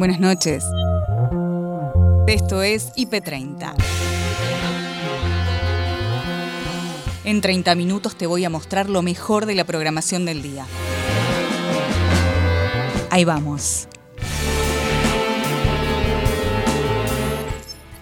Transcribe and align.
Buenas 0.00 0.18
noches. 0.18 0.64
Esto 2.26 2.62
es 2.62 2.90
IP30. 2.94 3.74
En 7.24 7.42
30 7.42 7.74
minutos 7.74 8.16
te 8.16 8.26
voy 8.26 8.46
a 8.46 8.48
mostrar 8.48 8.88
lo 8.88 9.02
mejor 9.02 9.44
de 9.44 9.54
la 9.54 9.64
programación 9.64 10.24
del 10.24 10.40
día. 10.40 10.64
Ahí 13.10 13.26
vamos. 13.26 13.88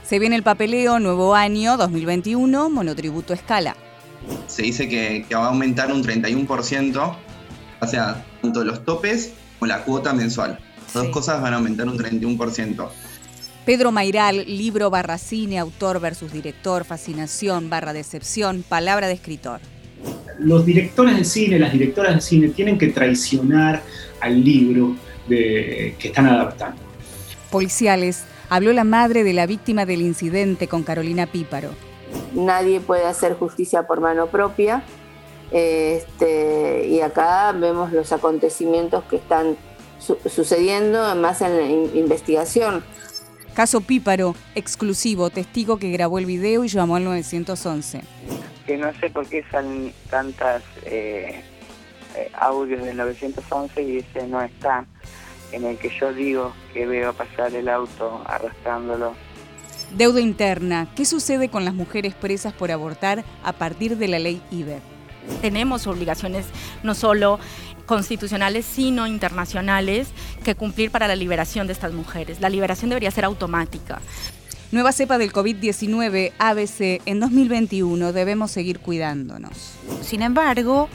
Se 0.05 0.21
viene 0.21 0.37
el 0.37 0.45
papeleo, 0.45 1.01
nuevo 1.01 1.35
año 1.35 1.77
2021, 1.77 2.71
monotributo 2.71 3.35
escala. 3.35 3.75
Se 4.47 4.63
dice 4.63 4.89
que, 4.89 5.27
va 5.35 5.47
a 5.47 5.49
aumentar 5.49 5.91
un 5.93 6.05
31%, 6.05 7.17
o 7.81 7.87
sea, 7.89 8.25
tanto 8.41 8.63
los 8.63 8.85
topes 8.85 9.33
como 9.59 9.67
la 9.67 9.83
cuota 9.83 10.13
mensual. 10.13 10.61
Las 10.95 11.05
dos 11.05 11.09
cosas 11.09 11.43
van 11.43 11.53
a 11.53 11.57
aumentar 11.57 11.87
un 11.87 11.99
31%. 11.99 12.89
Pedro 13.67 13.93
Mairal, 13.93 14.45
libro 14.47 14.89
barra 14.89 15.19
cine, 15.19 15.59
autor 15.59 16.01
versus 16.01 16.33
director, 16.33 16.85
fascinación 16.85 17.69
barra 17.69 17.93
decepción, 17.93 18.65
palabra 18.67 19.07
de 19.07 19.13
escritor. 19.13 19.61
Los 20.39 20.65
directores 20.65 21.19
de 21.19 21.25
cine, 21.25 21.59
las 21.59 21.73
directoras 21.73 22.15
de 22.15 22.21
cine 22.23 22.49
tienen 22.49 22.79
que 22.79 22.87
traicionar 22.87 23.83
al 24.21 24.43
libro 24.43 24.97
que 25.29 25.95
están 26.01 26.27
adaptando. 26.27 26.81
Policiales, 27.51 28.25
habló 28.49 28.73
la 28.73 28.85
madre 28.85 29.25
de 29.25 29.35
la 29.35 29.45
víctima 29.45 29.85
del 29.85 30.01
incidente 30.01 30.67
con 30.67 30.83
Carolina 30.83 31.27
Píparo. 31.27 31.71
Nadie 32.35 32.81
puede 32.81 33.05
hacer 33.05 33.35
justicia 33.35 33.87
por 33.87 34.01
mano 34.01 34.29
propia. 34.29 34.83
Este, 35.51 36.87
y 36.89 37.01
acá 37.01 37.53
vemos 37.53 37.93
los 37.93 38.13
acontecimientos 38.13 39.05
que 39.05 39.17
están 39.17 39.57
sucediendo, 39.99 41.15
más 41.17 41.43
en 41.43 41.57
la 41.57 41.99
investigación. 41.99 42.85
Caso 43.55 43.81
Píparo, 43.81 44.37
exclusivo, 44.55 45.31
testigo 45.31 45.79
que 45.79 45.91
grabó 45.91 46.19
el 46.19 46.27
video 46.27 46.65
y 46.65 46.69
llamó 46.69 46.97
al 46.97 47.05
911. 47.05 48.03
Que 48.67 48.77
no 48.77 48.93
sé 49.01 49.11
por 49.11 49.27
qué 49.27 49.45
salen 49.51 49.93
tantas 50.11 50.63
eh, 50.85 51.43
eh, 52.15 52.31
audios 52.35 52.85
del 52.85 52.97
911 52.97 53.83
y 53.83 53.97
ese 53.99 54.29
no 54.29 54.41
está 54.43 54.87
en 55.53 55.65
el 55.65 55.77
que 55.79 55.91
yo 55.99 56.13
digo 56.13 56.53
que 56.73 56.87
veo 56.87 57.13
pasar 57.13 57.55
el 57.55 57.69
auto 57.69 58.23
arrastrándolo. 58.27 59.15
Deuda 59.97 60.21
interna. 60.21 60.89
¿Qué 60.95 61.05
sucede 61.05 61.49
con 61.49 61.65
las 61.65 61.75
mujeres 61.75 62.15
presas 62.15 62.53
por 62.53 62.71
abortar 62.71 63.25
a 63.43 63.53
partir 63.55 63.97
de 63.97 64.09
la 64.09 64.19
ley 64.19 64.43
IBE? 64.51 64.81
Tenemos 65.41 65.87
obligaciones 65.87 66.47
no 66.83 66.95
solo 66.95 67.39
constitucionales, 67.89 68.65
sino 68.65 69.09
internacionales 69.09 70.07
que 70.45 70.55
cumplir 70.55 70.93
para 70.93 71.09
la 71.09 71.17
liberación 71.17 71.67
de 71.67 71.73
estas 71.73 71.93
mujeres. 71.93 72.41
La 72.41 72.49
liberación 72.49 72.91
debería 72.91 73.11
ser 73.11 73.25
automática. 73.25 74.01
Nueva 74.71 74.93
cepa 74.93 75.19
del 75.19 75.33
COVID-19, 75.33 76.33
ABC, 76.39 77.01
en 77.07 77.21
2021 77.21 78.13
debemos 78.13 78.51
seguir 78.51 78.81
cuidándonos. 78.81 79.73
Sin 80.03 80.21
embargo, 80.23 80.91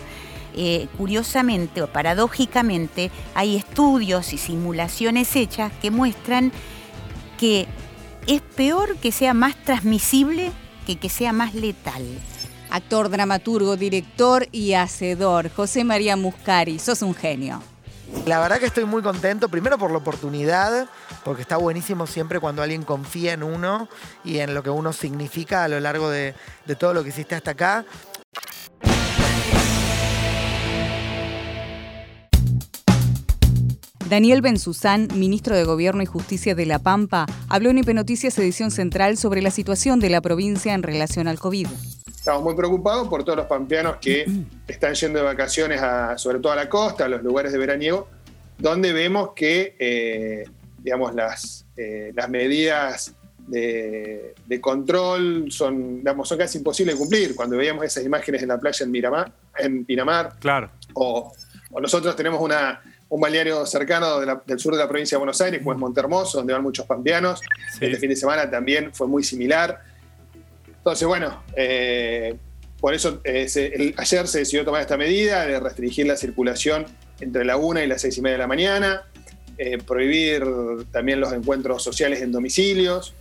eh, 0.56 0.88
curiosamente 0.96 1.82
o 1.82 1.88
paradójicamente, 1.88 3.10
hay 3.34 3.56
estudios 3.56 4.32
y 4.32 4.38
simulaciones 4.38 5.36
hechas 5.36 5.72
que 5.82 5.90
muestran 5.90 6.52
que 7.40 7.66
es 8.28 8.42
peor 8.42 8.96
que 8.98 9.12
sea 9.12 9.34
más 9.34 9.56
transmisible 9.64 10.52
que 10.86 10.98
que 10.98 11.10
sea 11.10 11.34
más 11.34 11.56
letal. 11.56 12.04
Actor, 12.74 13.12
dramaturgo, 13.12 13.78
director 13.78 14.48
y 14.52 14.74
hacedor, 14.74 15.52
José 15.52 15.84
María 15.84 16.16
Muscari, 16.16 16.80
sos 16.80 17.04
un 17.04 17.14
genio. 17.14 17.62
La 18.26 18.40
verdad 18.40 18.58
que 18.58 18.66
estoy 18.66 18.86
muy 18.86 19.04
contento, 19.04 19.48
primero 19.48 19.78
por 19.78 19.92
la 19.92 20.00
oportunidad, 20.00 20.90
porque 21.24 21.44
está 21.44 21.58
buenísimo 21.58 22.08
siempre 22.08 22.40
cuando 22.40 22.64
alguien 22.64 22.82
confía 22.82 23.34
en 23.34 23.44
uno 23.44 23.88
y 24.24 24.40
en 24.40 24.56
lo 24.56 24.64
que 24.64 24.72
uno 24.72 24.92
significa 24.92 25.64
a 25.64 25.68
lo 25.68 25.80
largo 25.80 26.10
de, 26.10 26.34
de 26.66 26.76
todo 26.76 26.96
lo 26.96 27.04
que 27.04 27.10
hiciste 27.10 27.36
hasta 27.36 27.52
acá. 27.52 27.86
Daniel 34.10 34.42
Benzuzán, 34.42 35.10
ministro 35.14 35.56
de 35.56 35.64
Gobierno 35.64 36.02
y 36.02 36.08
Justicia 36.08 36.56
de 36.56 36.66
La 36.66 36.80
Pampa, 36.80 37.28
habló 37.50 37.70
en 37.70 37.78
IP 37.78 37.90
Noticias 37.90 38.36
Edición 38.40 38.72
Central 38.72 39.18
sobre 39.18 39.44
la 39.44 39.52
situación 39.52 40.00
de 40.00 40.10
la 40.10 40.22
provincia 40.22 40.74
en 40.74 40.82
relación 40.82 41.28
al 41.28 41.38
COVID. 41.38 41.68
Estamos 42.24 42.42
muy 42.42 42.56
preocupados 42.56 43.10
por 43.10 43.26
todos 43.26 43.36
los 43.36 43.48
pampeanos 43.48 43.98
que 43.98 44.26
están 44.70 44.94
yendo 44.94 45.20
de 45.20 45.26
vacaciones, 45.26 45.82
sobre 46.16 46.40
todo 46.40 46.54
a 46.54 46.56
la 46.56 46.70
costa, 46.70 47.04
a 47.04 47.10
los 47.10 47.22
lugares 47.22 47.52
de 47.52 47.58
veraniego, 47.58 48.08
donde 48.58 48.94
vemos 48.94 49.32
que 49.36 49.76
eh, 49.78 50.46
digamos, 50.78 51.14
las, 51.14 51.66
eh, 51.76 52.14
las 52.16 52.30
medidas 52.30 53.14
de, 53.46 54.34
control 54.62 55.52
son, 55.52 55.98
digamos, 55.98 56.30
son 56.30 56.38
casi 56.38 56.60
imposibles 56.60 56.96
de 56.96 57.00
cumplir. 57.00 57.36
Cuando 57.36 57.58
veíamos 57.58 57.84
esas 57.84 58.06
imágenes 58.06 58.42
en 58.42 58.48
la 58.48 58.58
playa 58.58 58.86
en, 58.86 58.92
Miramar, 58.92 59.30
en 59.58 59.84
Pinamar, 59.84 60.38
claro. 60.40 60.72
o 60.94 61.30
nosotros 61.82 62.16
tenemos 62.16 62.40
una, 62.40 62.82
un 63.10 63.20
balneario 63.20 63.66
cercano 63.66 64.22
del 64.46 64.60
sur 64.60 64.72
de 64.72 64.80
la 64.80 64.88
provincia 64.88 65.18
de 65.18 65.20
Buenos 65.20 65.42
Aires, 65.42 65.60
como 65.60 65.74
es 65.74 65.78
Montermoso, 65.78 66.38
donde 66.38 66.54
van 66.54 66.64
muchos 66.64 66.86
pampeanos. 66.86 67.42
Este 67.82 67.98
fin 67.98 68.12
de 68.12 68.16
semana 68.16 68.50
también 68.50 68.94
fue 68.94 69.08
muy 69.08 69.26
similar. 69.26 69.92
Entonces, 70.84 71.08
bueno, 71.08 71.42
eh, 71.56 72.36
por 72.82 72.94
eso 72.94 73.22
eh, 73.24 73.94
ayer 73.96 74.28
se 74.28 74.40
decidió 74.40 74.66
tomar 74.66 74.82
esta 74.82 74.98
medida 74.98 75.46
de 75.46 75.58
restringir 75.58 76.06
la 76.06 76.18
circulación 76.18 76.86
entre 77.22 77.46
la 77.46 77.56
1 77.56 77.84
y 77.84 77.88
las 77.88 78.02
6 78.02 78.18
y 78.18 78.22
media 78.22 78.34
de 78.34 78.40
la 78.40 78.48
mañana, 78.48 79.04
eh, 79.58 79.78
prohibir 79.78 80.44
también 80.92 81.22
los 81.22 81.32
encuentros 81.32 81.82
sociales 81.82 82.22
en 82.22 82.34
domicilios, 82.34 83.16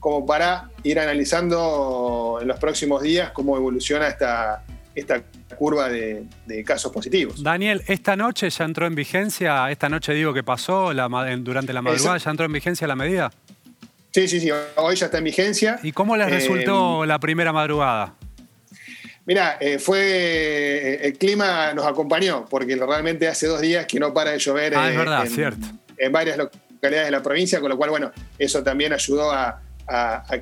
como 0.00 0.26
para 0.26 0.70
ir 0.82 0.98
analizando 0.98 2.38
en 2.42 2.48
los 2.48 2.58
próximos 2.58 3.02
días 3.02 3.30
cómo 3.30 3.56
evoluciona 3.56 4.08
esta, 4.08 4.62
esta 4.94 5.22
curva 5.56 5.88
de, 5.88 6.26
casos 6.66 6.92
positivos. 6.92 7.42
Daniel, 7.42 7.82
esta 7.86 8.16
noche 8.16 8.50
ya 8.50 8.64
entró 8.64 8.84
en 8.86 8.94
vigencia, 8.96 9.70
esta 9.70 9.88
noche 9.88 10.12
digo 10.12 10.34
que 10.34 10.42
pasó 10.42 10.92
durante 11.38 11.72
la 11.72 11.82
madrugada, 11.82 12.18
¿ya 12.18 12.30
entró 12.30 12.44
en 12.44 12.52
vigencia 12.52 12.86
la 12.88 12.96
medida? 12.96 13.30
Sí, 14.16 14.28
sí, 14.28 14.40
sí, 14.40 14.48
hoy 14.76 14.96
ya 14.96 15.04
está 15.04 15.18
en 15.18 15.24
vigencia. 15.24 15.78
¿Y 15.82 15.92
cómo 15.92 16.16
les 16.16 16.30
resultó 16.30 17.04
eh, 17.04 17.06
la 17.06 17.18
primera 17.18 17.52
madrugada? 17.52 18.14
Mira, 19.26 19.58
eh, 19.60 19.78
fue 19.78 20.00
eh, 20.00 21.06
el 21.06 21.18
clima 21.18 21.74
nos 21.74 21.84
acompañó, 21.84 22.46
porque 22.48 22.76
realmente 22.76 23.28
hace 23.28 23.46
dos 23.46 23.60
días 23.60 23.84
que 23.84 24.00
no 24.00 24.14
para 24.14 24.30
de 24.30 24.38
llover 24.38 24.74
ah, 24.74 24.90
es 24.90 24.96
verdad, 24.96 25.26
cierto. 25.26 25.66
en 25.98 26.12
varias 26.12 26.38
localidades 26.38 27.08
de 27.08 27.10
la 27.10 27.22
provincia, 27.22 27.60
con 27.60 27.68
lo 27.68 27.76
cual, 27.76 27.90
bueno, 27.90 28.10
eso 28.38 28.62
también 28.62 28.94
ayudó 28.94 29.30
a, 29.30 29.60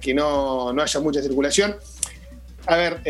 que 0.01 0.15
no, 0.15 0.73
no, 0.73 0.81
haya 0.81 1.01
mucha 1.01 1.21
circulación. 1.21 1.75
A 2.67 2.77
ver, 2.77 3.01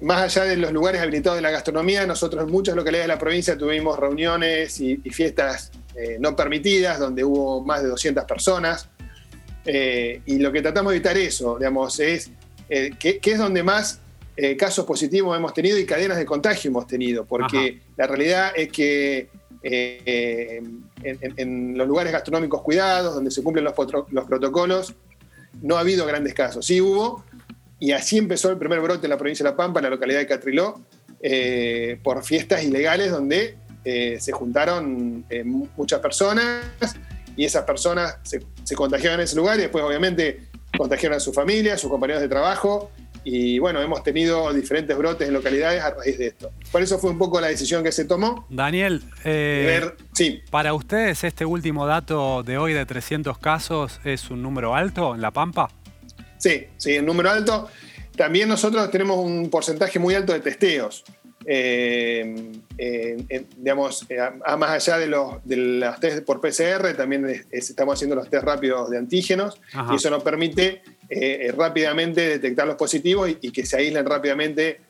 más 0.00 0.22
allá 0.36 0.44
de 0.44 0.58
los 0.58 0.70
lugares 0.70 1.00
habilitados 1.00 1.38
de 1.38 1.42
la 1.42 1.50
gastronomía, 1.50 2.06
nosotros 2.06 2.44
en 2.44 2.52
muchas 2.52 2.76
localidades 2.76 3.08
de 3.08 3.14
la 3.14 3.18
provincia 3.18 3.58
tuvimos 3.58 3.98
reuniones 3.98 4.80
y, 4.80 4.96
fiestas 5.10 5.72
eh, 5.96 6.18
no 6.20 6.36
permitidas, 6.36 6.98
donde 6.98 7.24
hubo 7.24 7.64
más 7.64 7.82
de 7.82 7.88
200 7.88 8.24
personas. 8.24 8.88
Eh, 9.64 10.20
y 10.26 10.38
lo 10.38 10.52
que 10.52 10.62
tratamos 10.62 10.92
de 10.92 10.96
evitar 10.96 11.16
eso, 11.16 11.58
digamos, 11.58 11.98
es 12.00 12.30
eh, 12.68 12.90
que, 12.98 13.20
es 13.22 13.38
donde 13.38 13.62
más 13.62 14.00
casos 14.58 14.84
positivos 14.84 15.36
hemos 15.36 15.54
tenido 15.54 15.78
y 15.78 15.86
cadenas 15.86 16.16
de 16.16 16.24
contagio 16.24 16.68
hemos 16.68 16.88
tenido, 16.88 17.24
porque 17.24 17.78
la 17.96 18.08
realidad 18.08 18.50
es 18.56 18.68
que 18.72 19.28
en, 19.62 21.78
los 21.78 21.86
lugares 21.86 22.12
gastronómicos 22.12 22.60
cuidados, 22.62 23.14
donde 23.14 23.30
se 23.30 23.44
cumplen 23.44 23.64
los, 23.64 23.74
los 24.10 24.24
protocolos, 24.24 24.92
no 25.62 25.76
ha 25.76 25.80
habido 25.80 26.04
grandes 26.04 26.34
casos. 26.34 26.66
Sí 26.66 26.80
hubo, 26.80 27.24
y 27.78 27.92
así 27.92 28.18
empezó 28.18 28.50
el 28.50 28.58
primer 28.58 28.80
brote 28.80 29.06
en 29.06 29.10
la 29.10 29.18
provincia 29.18 29.44
de 29.44 29.50
La 29.50 29.56
Pampa, 29.56 29.80
en 29.80 29.84
la 29.84 29.90
localidad 29.90 30.20
de 30.20 30.26
Catriló, 30.26 30.80
eh, 31.20 31.98
por 32.02 32.24
fiestas 32.24 32.64
ilegales 32.64 33.10
donde 33.10 33.56
eh, 33.84 34.18
se 34.20 34.32
juntaron 34.32 35.24
eh, 35.28 35.44
muchas 35.44 36.00
personas 36.00 36.64
y 37.36 37.44
esas 37.44 37.64
personas 37.64 38.18
se, 38.22 38.40
contagiaron 38.74 39.20
en 39.20 39.24
ese 39.24 39.36
lugar 39.36 39.58
y 39.58 39.62
después 39.62 39.84
obviamente 39.84 40.48
contagiaron 40.76 41.16
a 41.16 41.20
su 41.20 41.32
familia, 41.32 41.74
a 41.74 41.78
sus 41.78 41.90
compañeros 41.90 42.22
de 42.22 42.28
trabajo 42.28 42.90
y 43.24 43.58
bueno, 43.58 43.80
hemos 43.80 44.02
tenido 44.02 44.52
diferentes 44.52 44.96
brotes 44.96 45.26
en 45.26 45.34
localidades 45.34 45.82
a 45.82 45.90
raíz 45.90 46.18
de 46.18 46.26
esto. 46.28 46.52
Por 46.70 46.82
eso 46.82 46.98
fue 46.98 47.10
un 47.10 47.18
poco 47.18 47.40
la 47.40 47.46
decisión 47.46 47.82
que 47.82 47.90
se 47.90 48.04
tomó. 48.04 48.46
Daniel, 48.50 49.02
sí. 50.12 50.42
para 50.50 50.74
ustedes 50.74 51.24
este 51.24 51.46
último 51.46 51.86
dato 51.86 52.42
de 52.42 52.58
hoy 52.58 52.74
de 52.74 52.84
300 52.84 53.38
casos 53.38 54.00
es 54.04 54.30
un 54.30 54.42
número 54.42 54.74
alto 54.74 55.14
en 55.14 55.22
La 55.22 55.30
Pampa? 55.30 55.70
Sí, 56.36 56.66
sí, 56.76 56.98
un 56.98 57.06
número 57.06 57.30
alto. 57.30 57.68
También 58.14 58.48
nosotros 58.48 58.90
tenemos 58.90 59.16
un 59.18 59.48
porcentaje 59.48 59.98
muy 59.98 60.14
alto 60.14 60.32
de 60.32 60.40
testeos. 60.40 61.04
Eh, 61.46 62.52
digamos, 63.56 64.06
eh, 64.08 64.18
a, 64.18 64.56
más 64.56 64.70
allá 64.70 64.98
de 64.98 65.06
los, 65.06 65.44
de 65.44 65.92
test 66.00 66.24
por 66.24 66.40
PCR, 66.40 66.94
también 66.96 67.44
estamos 67.50 67.94
haciendo 67.94 68.16
los 68.16 68.28
test 68.28 68.44
rápidos 68.44 68.90
de 68.90 68.98
antígenos 68.98 69.60
y 69.92 69.96
eso 69.96 70.10
nos 70.10 70.22
permite 70.22 70.82
eh, 71.08 71.52
rápidamente 71.56 72.28
detectar 72.28 72.66
los 72.66 72.76
positivos 72.76 73.30
y, 73.40 73.50
que 73.50 73.64
se 73.64 73.76
aíslen 73.76 74.04
rápidamente, 74.04 74.80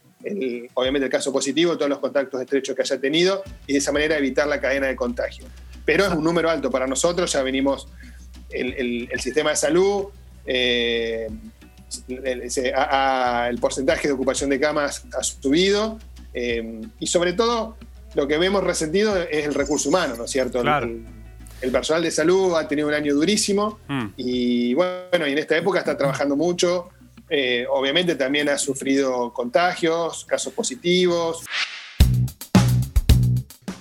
obviamente 0.75 1.07
el 1.07 1.13
caso 1.13 1.33
positivo, 1.33 1.77
todos 1.77 1.91
los 1.91 1.99
contactos 1.99 2.41
estrechos 2.41 2.75
que 2.75 2.83
haya 2.83 2.99
tenido 2.99 3.43
y 3.67 3.75
de 3.75 3.79
esa 3.81 3.93
manera 3.93 4.17
evitar 4.17 4.47
la 4.47 4.61
cadena 4.61 4.87
de 4.87 4.97
contagio. 4.97 5.45
pero 5.85 6.07
es 6.07 6.13
un 6.13 6.25
número 6.25 6.49
alto 6.49 6.71
para 6.71 6.87
nosotros, 6.87 7.31
ya 7.33 7.43
venimos, 7.43 7.89
el, 8.51 9.11
sistema 9.21 9.51
de 9.51 9.57
salud, 9.57 10.07
eh, 10.47 11.29
el, 12.09 13.59
porcentaje 13.61 14.09
de 14.09 14.15
ocupación 14.15 14.51
de 14.51 14.59
camas 14.59 15.05
ha 15.19 15.23
subido, 15.23 15.99
eh, 16.35 16.83
y 16.99 17.07
sobre 17.07 17.33
todo 17.33 17.77
lo 18.15 18.29
que 18.29 18.39
vemos 18.39 18.63
resentido 18.63 19.17
es 19.17 19.47
el 19.47 19.55
recurso 19.55 19.89
humano, 19.89 20.15
¿no 20.17 20.25
es 20.25 20.31
cierto? 20.31 20.61
El, 20.61 21.73
personal 21.73 22.03
de 22.03 22.11
salud 22.11 22.55
ha 22.57 22.69
tenido 22.69 22.89
un 22.89 22.95
año 22.95 23.15
durísimo 23.15 23.79
mm. 23.89 24.07
y 24.19 24.75
bueno, 24.75 25.27
y 25.27 25.33
en 25.33 25.39
esta 25.39 25.57
época 25.57 25.79
está 25.79 25.97
trabajando 25.97 26.37
mucho. 26.37 26.91
Eh, 27.31 27.65
obviamente 27.71 28.17
también 28.17 28.51
ha 28.51 28.59
sufrido 28.59 29.33
contagios, 29.33 30.27
casos 30.27 30.53
positivos. 30.53 31.45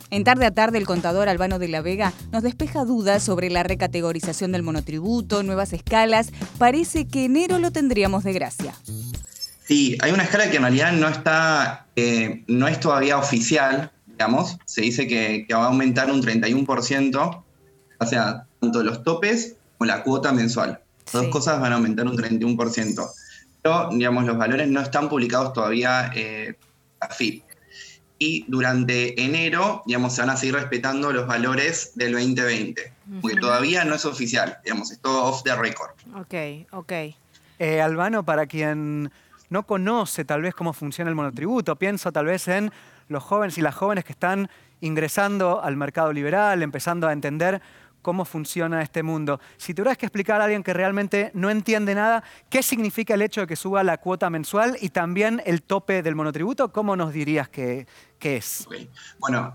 En 0.10 0.24
tarde 0.24 0.46
a 0.46 0.52
tarde, 0.52 0.78
el 0.78 0.86
contador 0.86 1.28
Albano 1.28 1.58
de 1.58 1.68
la 1.68 1.82
Vega 1.82 2.14
nos 2.32 2.44
despeja 2.44 2.86
dudas 2.86 3.24
sobre 3.24 3.50
la 3.50 3.64
recategorización 3.64 4.52
del 4.52 4.62
monotributo, 4.62 5.42
nuevas 5.42 5.74
escalas. 5.74 6.32
Parece 6.60 7.08
que 7.08 7.26
enero 7.26 7.58
lo 7.58 7.72
tendríamos 7.72 8.24
de 8.24 8.34
gracia. 8.34 8.76
Sí, 9.66 9.98
hay 10.02 10.12
una 10.12 10.24
escala 10.24 10.50
que 10.50 10.58
en 10.58 10.64
realidad 10.64 10.92
no 10.94 11.08
está, 11.08 11.88
eh, 11.96 12.44
no 12.48 12.68
es 12.68 12.80
todavía 12.80 13.18
oficial, 13.18 13.92
digamos. 14.08 14.58
Se 14.66 14.82
dice 14.82 15.08
que, 15.08 15.48
va 15.54 15.66
a 15.66 15.68
aumentar 15.68 16.12
un 16.12 16.22
31%, 16.22 17.44
o 18.00 18.06
sea, 18.06 18.46
tanto 18.60 18.84
los 18.84 19.04
topes 19.04 19.56
como 19.78 19.88
la 19.88 20.04
cuota 20.04 20.32
mensual. 20.32 20.82
Las 21.06 21.14
dos 21.14 21.28
cosas 21.28 21.60
van 21.60 21.72
a 21.72 21.76
aumentar 21.76 22.08
un 22.08 22.18
31%. 22.18 23.10
Pero, 23.62 23.90
digamos, 23.92 24.26
los 24.26 24.38
valores 24.38 24.68
no 24.68 24.82
están 24.82 25.08
publicados 25.08 25.54
todavía 25.54 26.12
eh, 26.14 26.56
a 27.00 27.08
FIP 27.08 27.44
y 28.24 28.46
durante 28.48 29.22
enero, 29.22 29.84
digamos, 29.86 30.14
se 30.14 30.22
van 30.22 30.30
a 30.30 30.38
seguir 30.38 30.56
respetando 30.56 31.12
los 31.12 31.28
valores 31.28 31.92
del 31.96 32.14
2020, 32.14 32.94
porque 33.22 33.38
todavía 33.38 33.84
no 33.84 33.96
es 33.96 34.06
oficial, 34.06 34.60
digamos, 34.64 34.92
es 34.92 35.00
todo 35.00 35.26
off 35.26 35.44
the 35.44 35.54
record. 35.56 35.92
Ok, 36.16 36.68
ok. 36.72 36.92
Eh, 37.60 37.82
Albano, 37.82 38.24
para 38.24 38.46
quien 38.46 39.12
no 39.54 39.68
conoce 39.68 40.26
tal 40.26 40.42
vez 40.42 40.56
cómo 40.56 40.74
funciona 40.74 41.10
el 41.10 41.16
monotributo, 41.16 41.76
pienso 41.76 42.12
tal 42.12 42.26
vez 42.26 42.48
en 42.48 42.72
los 43.08 43.22
jóvenes 43.22 43.56
y 43.60 43.62
las 43.62 43.76
jóvenes 43.76 44.04
que 44.04 44.12
están 44.12 44.50
ingresando 44.82 45.62
al 45.64 45.78
mercado 45.78 46.12
liberal, 46.12 46.64
empezando 46.64 47.08
a 47.08 47.14
entender 47.14 47.62
cómo 48.02 48.26
funciona 48.26 48.82
este 48.82 49.04
mundo. 49.04 49.40
Si 49.58 49.76
tuvieras 49.76 50.00
que 50.00 50.08
explicar 50.08 50.42
a 50.42 50.46
alguien 50.46 50.64
que 50.64 50.74
realmente 50.74 51.30
no 51.36 51.52
entiende 51.52 51.94
nada, 51.94 52.24
¿qué 52.50 52.64
significa 52.64 53.14
el 53.14 53.22
hecho 53.22 53.42
de 53.42 53.48
que 53.48 53.56
suba 53.56 53.84
la 53.84 54.00
cuota 54.00 54.32
mensual 54.32 54.76
y 54.82 54.90
también 54.90 55.40
el 55.46 55.62
tope 55.62 56.02
del 56.02 56.16
monotributo? 56.16 56.72
¿Cómo 56.72 56.96
nos 56.96 57.14
dirías 57.14 57.48
que, 57.48 57.86
es? 58.20 58.68
Bueno, 59.20 59.54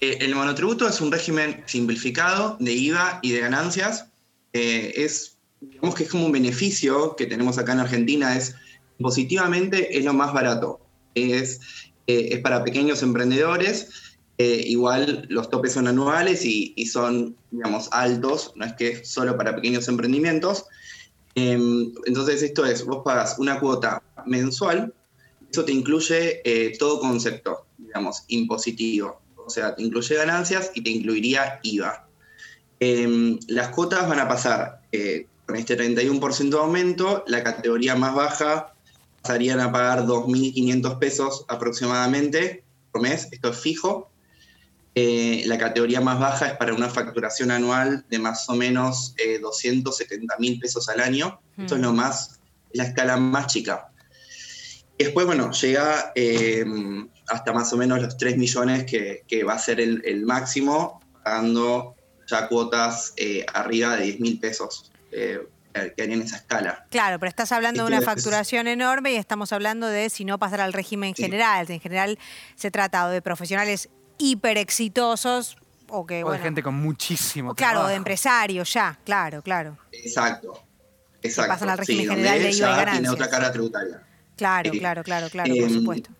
eh, 0.00 0.18
el 0.20 0.34
monotributo 0.34 0.88
es 0.88 1.00
un 1.00 1.12
régimen 1.12 1.62
simplificado 1.66 2.56
de 2.58 2.72
IVA 2.72 3.20
y 3.22 3.30
de 3.30 3.40
ganancias. 3.40 4.08
Eh, 4.52 4.94
es, 4.96 5.36
digamos 5.60 5.94
que 5.94 6.02
es 6.02 6.10
como 6.10 6.26
un 6.26 6.32
beneficio 6.32 7.14
que 7.14 7.26
tenemos 7.26 7.56
acá 7.56 7.74
en 7.74 7.80
Argentina, 7.80 8.36
es 8.36 8.56
positivamente 8.98 9.98
es 9.98 10.04
lo 10.04 10.12
más 10.12 10.32
barato. 10.32 10.80
Es, 11.14 11.60
eh, 12.06 12.28
es 12.32 12.40
para 12.40 12.64
pequeños 12.64 13.02
emprendedores 13.02 14.08
eh, 14.40 14.62
igual 14.66 15.26
los 15.28 15.50
topes 15.50 15.72
son 15.72 15.88
anuales 15.88 16.44
y, 16.44 16.86
son, 16.86 17.36
digamos, 17.50 17.88
altos, 17.90 18.52
no 18.54 18.64
es 18.64 18.72
que 18.74 18.88
es 18.90 19.08
solo 19.08 19.36
para 19.36 19.56
pequeños 19.56 19.88
emprendimientos. 19.88 20.66
Em, 21.34 21.92
entonces 22.06 22.42
esto 22.42 22.64
es, 22.64 22.84
vos 22.84 23.02
pagas 23.04 23.36
una 23.40 23.58
cuota 23.58 24.00
mensual, 24.26 24.94
eso 25.50 25.64
te 25.64 25.72
incluye 25.72 26.40
eh, 26.44 26.72
todo 26.78 27.00
concepto, 27.00 27.66
digamos, 27.78 28.22
impositivo. 28.28 29.20
O 29.44 29.50
sea, 29.50 29.74
te 29.74 29.82
incluye 29.82 30.14
ganancias 30.14 30.70
y 30.72 30.82
te 30.82 30.90
incluiría 30.90 31.58
IVA. 31.64 32.08
Em, 32.78 33.40
las 33.48 33.70
cuotas 33.70 34.08
van 34.08 34.20
a 34.20 34.28
pasar 34.28 34.82
con 35.46 35.56
este 35.56 35.76
31% 35.76 36.50
de 36.50 36.62
aumento, 36.62 37.24
la 37.26 37.42
categoría 37.42 37.96
más 37.96 38.14
baja 38.14 38.74
pasarían 39.22 39.60
a 39.60 39.72
pagar 39.72 40.04
2.500 40.06 40.98
pesos 40.98 41.44
aproximadamente 41.48 42.64
por 42.92 43.02
mes, 43.02 43.28
esto 43.30 43.50
es 43.50 43.58
fijo, 43.58 44.10
eh, 45.00 45.44
la 45.46 45.58
categoría 45.58 46.00
más 46.00 46.18
baja 46.18 46.48
es 46.48 46.56
para 46.56 46.74
una 46.74 46.88
facturación 46.88 47.52
anual 47.52 48.04
de 48.10 48.18
más 48.18 48.48
o 48.48 48.56
menos 48.56 49.14
270 49.40 50.34
eh, 50.34 50.36
mil 50.40 50.58
pesos 50.58 50.88
al 50.88 50.98
año. 50.98 51.40
Esto 51.56 51.76
es 51.76 51.80
lo 51.80 51.92
mm. 51.92 51.96
más, 51.96 52.40
la 52.72 52.82
escala 52.82 53.16
más 53.16 53.46
chica. 53.46 53.92
Después, 54.98 55.24
bueno, 55.24 55.52
llega 55.52 56.10
eh, 56.16 56.64
hasta 57.28 57.52
más 57.52 57.72
o 57.72 57.76
menos 57.76 58.02
los 58.02 58.16
3 58.16 58.36
millones 58.38 58.86
que, 58.86 59.44
va 59.44 59.52
a 59.52 59.58
ser 59.60 59.80
el, 59.80 60.26
máximo, 60.26 61.00
pagando 61.22 61.94
ya 62.26 62.48
cuotas 62.48 63.14
arriba 63.54 63.96
de 63.96 64.02
10 64.02 64.20
mil 64.20 64.40
pesos 64.40 64.90
que 65.96 66.02
harían 66.02 66.22
esa 66.22 66.36
escala. 66.36 66.86
Claro, 66.90 67.18
pero 67.18 67.28
estás 67.28 67.52
hablando 67.52 67.82
de 67.82 67.88
una 67.88 68.02
facturación 68.02 68.68
enorme 68.68 69.12
y 69.12 69.16
estamos 69.16 69.52
hablando 69.52 69.86
de 69.86 70.10
si 70.10 70.24
no 70.24 70.38
pasar 70.38 70.60
al 70.60 70.72
régimen 70.72 71.14
general. 71.14 71.70
En 71.70 71.80
general 71.80 72.18
se 72.54 72.70
trata 72.70 73.08
de 73.08 73.22
profesionales 73.22 73.88
hiper 74.18 74.58
exitosos 74.58 75.56
o 75.88 76.06
que... 76.06 76.24
O 76.24 76.30
de 76.30 76.38
gente 76.38 76.62
con 76.62 76.74
muchísimo 76.74 77.54
Claro, 77.54 77.86
de 77.86 77.94
empresarios 77.94 78.72
ya, 78.72 78.98
claro, 79.04 79.42
claro. 79.42 79.78
Exacto. 79.92 80.64
Exacto. 81.22 81.52
pasan 81.52 81.70
al 81.70 81.78
régimen 81.78 82.08
general 82.08 82.38
de 82.38 82.50
IVA 82.50 82.56
y 82.56 82.60
ganancias. 82.60 82.92
Tiene 82.92 83.08
otra 83.10 83.30
cara 83.30 83.52
tributaria. 83.52 84.02
Claro, 84.36 84.70
claro, 84.70 85.02
claro, 85.02 85.28
claro, 85.30 85.54
por 85.54 85.64
em, 85.64 85.74
supuesto. 85.74 86.10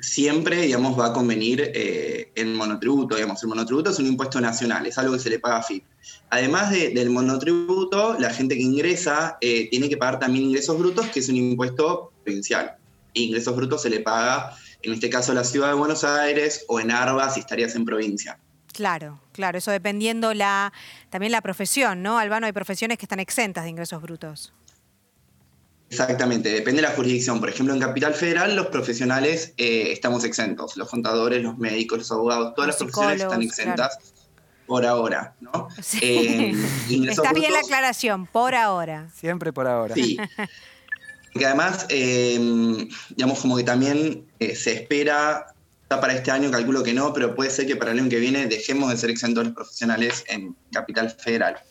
Siempre, 0.00 0.62
digamos, 0.62 0.98
va 0.98 1.06
a 1.06 1.12
convenir 1.12 1.72
eh, 1.74 2.32
el 2.34 2.54
monotributo. 2.54 3.16
Digamos, 3.16 3.42
el 3.42 3.48
monotributo 3.48 3.90
es 3.90 3.98
un 3.98 4.06
impuesto 4.06 4.40
nacional, 4.40 4.86
es 4.86 4.96
algo 4.98 5.12
que 5.12 5.18
se 5.18 5.30
le 5.30 5.38
paga 5.38 5.58
a 5.58 5.62
FIP. 5.62 5.84
Además 6.30 6.70
del 6.70 7.10
monotributo, 7.10 8.16
la 8.18 8.30
gente 8.30 8.56
que 8.56 8.62
ingresa 8.62 9.36
eh, 9.40 9.68
tiene 9.70 9.88
que 9.88 9.96
pagar 9.96 10.18
también 10.18 10.46
ingresos 10.46 10.78
brutos, 10.78 11.06
que 11.06 11.20
es 11.20 11.28
un 11.28 11.36
impuesto 11.36 12.12
provincial. 12.24 12.76
Ingresos 13.14 13.54
brutos 13.54 13.82
se 13.82 13.90
le 13.90 14.00
paga 14.00 14.56
en 14.82 14.92
este 14.92 15.10
caso 15.10 15.34
la 15.34 15.44
ciudad 15.44 15.68
de 15.68 15.74
Buenos 15.74 16.04
Aires 16.04 16.64
o 16.68 16.80
en 16.80 16.90
Arba 16.90 17.28
si 17.30 17.40
estarías 17.40 17.74
en 17.74 17.84
provincia. 17.84 18.38
Claro, 18.72 19.20
claro, 19.32 19.58
eso 19.58 19.70
dependiendo 19.70 20.32
la, 20.32 20.72
también 21.10 21.32
la 21.32 21.40
profesión, 21.40 22.02
¿no? 22.02 22.18
Albano, 22.18 22.46
hay 22.46 22.52
profesiones 22.52 22.98
que 22.98 23.04
están 23.04 23.20
exentas 23.20 23.64
de 23.64 23.70
ingresos 23.70 24.00
brutos. 24.00 24.52
Exactamente, 25.90 26.50
depende 26.50 26.82
de 26.82 26.88
la 26.88 26.94
jurisdicción. 26.94 27.40
Por 27.40 27.48
ejemplo, 27.48 27.74
en 27.74 27.80
Capital 27.80 28.14
Federal 28.14 28.54
los 28.54 28.68
profesionales 28.68 29.52
eh, 29.56 29.90
estamos 29.90 30.22
exentos, 30.22 30.76
los 30.76 30.88
contadores, 30.88 31.42
los 31.42 31.58
médicos, 31.58 31.98
los 31.98 32.12
abogados, 32.12 32.54
todas 32.54 32.68
las 32.68 32.76
profesiones 32.76 33.22
están 33.22 33.42
exentas 33.42 33.98
por 34.68 34.86
ahora, 34.86 35.34
¿no? 35.40 35.66
Eh, 36.00 36.54
Está 37.08 37.32
bien 37.32 37.52
la 37.52 37.58
aclaración, 37.58 38.26
por 38.28 38.54
ahora. 38.54 39.10
Siempre 39.12 39.52
por 39.52 39.66
ahora. 39.66 39.94
Sí. 39.94 40.16
Que 41.32 41.46
además, 41.46 41.86
em, 41.90 42.88
digamos, 43.10 43.38
como 43.38 43.56
que 43.56 43.62
también 43.62 44.26
eh, 44.40 44.56
se 44.56 44.72
espera, 44.72 45.54
está 45.82 46.00
para 46.00 46.12
este 46.12 46.32
año, 46.32 46.50
calculo 46.50 46.82
que 46.82 46.92
no, 46.92 47.12
pero 47.12 47.36
puede 47.36 47.50
ser 47.50 47.68
que 47.68 47.76
para 47.76 47.92
el 47.92 48.00
año 48.00 48.08
que 48.08 48.18
viene 48.18 48.46
dejemos 48.46 48.90
de 48.90 48.96
ser 48.96 49.10
exentos 49.10 49.48
profesionales 49.50 50.24
en 50.26 50.56
Capital 50.72 51.08
Federal. 51.08 51.62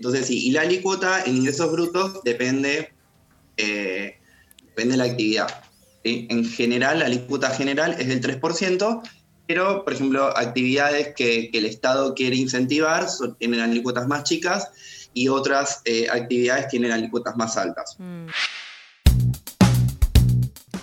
Entonces, 0.00 0.28
sí, 0.28 0.46
y 0.46 0.52
la 0.52 0.62
alícuota 0.62 1.24
en 1.24 1.36
ingresos 1.36 1.70
brutos 1.70 2.22
depende, 2.24 2.90
eh, 3.58 4.18
depende 4.64 4.92
de 4.92 4.96
la 4.96 5.04
actividad. 5.04 5.62
En 6.04 6.46
general, 6.46 7.00
la 7.00 7.04
alícuota 7.04 7.50
general 7.50 7.94
es 7.98 8.08
del 8.08 8.22
3%, 8.22 9.02
pero, 9.46 9.84
por 9.84 9.92
ejemplo, 9.92 10.34
actividades 10.38 11.08
que, 11.14 11.50
que 11.50 11.58
el 11.58 11.66
Estado 11.66 12.14
quiere 12.14 12.36
incentivar 12.36 13.06
tienen 13.38 13.60
alícuotas 13.60 14.08
más 14.08 14.24
chicas 14.24 14.70
y 15.12 15.28
otras 15.28 15.82
eh, 15.84 16.06
actividades 16.10 16.68
tienen 16.68 16.92
alícuotas 16.92 17.36
más 17.36 17.58
altas. 17.58 17.96
Mm. 17.98 18.28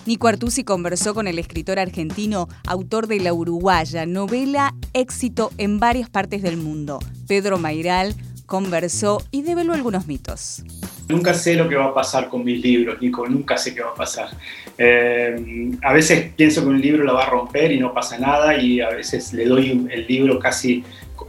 Nico 0.06 0.28
Artusi 0.28 0.62
conversó 0.62 1.12
con 1.12 1.26
el 1.26 1.40
escritor 1.40 1.80
argentino, 1.80 2.48
autor 2.66 3.08
de 3.08 3.18
La 3.18 3.34
Uruguaya, 3.34 4.06
novela 4.06 4.74
éxito 4.92 5.50
en 5.58 5.80
varias 5.80 6.08
partes 6.08 6.40
del 6.40 6.56
mundo. 6.56 7.00
Pedro 7.26 7.58
Mairal 7.58 8.14
conversó 8.48 9.22
y 9.30 9.42
develó 9.42 9.74
algunos 9.74 10.06
mitos. 10.06 10.64
Nunca 11.06 11.34
sé 11.34 11.54
lo 11.54 11.68
que 11.68 11.76
va 11.76 11.84
a 11.86 11.94
pasar 11.94 12.28
con 12.28 12.42
mis 12.42 12.60
libros, 12.60 13.00
Nico, 13.00 13.28
nunca 13.28 13.58
sé 13.58 13.74
qué 13.74 13.82
va 13.82 13.90
a 13.90 13.94
pasar. 13.94 14.30
Eh, 14.78 15.70
a 15.82 15.92
veces 15.92 16.32
pienso 16.34 16.62
que 16.62 16.68
un 16.68 16.80
libro 16.80 17.04
lo 17.04 17.14
va 17.14 17.24
a 17.24 17.30
romper 17.30 17.70
y 17.70 17.78
no 17.78 17.92
pasa 17.92 18.18
nada 18.18 18.56
y 18.56 18.80
a 18.80 18.88
veces 18.88 19.34
le 19.34 19.44
doy 19.44 19.86
el 19.90 20.06
libro 20.06 20.38
casi 20.38 20.82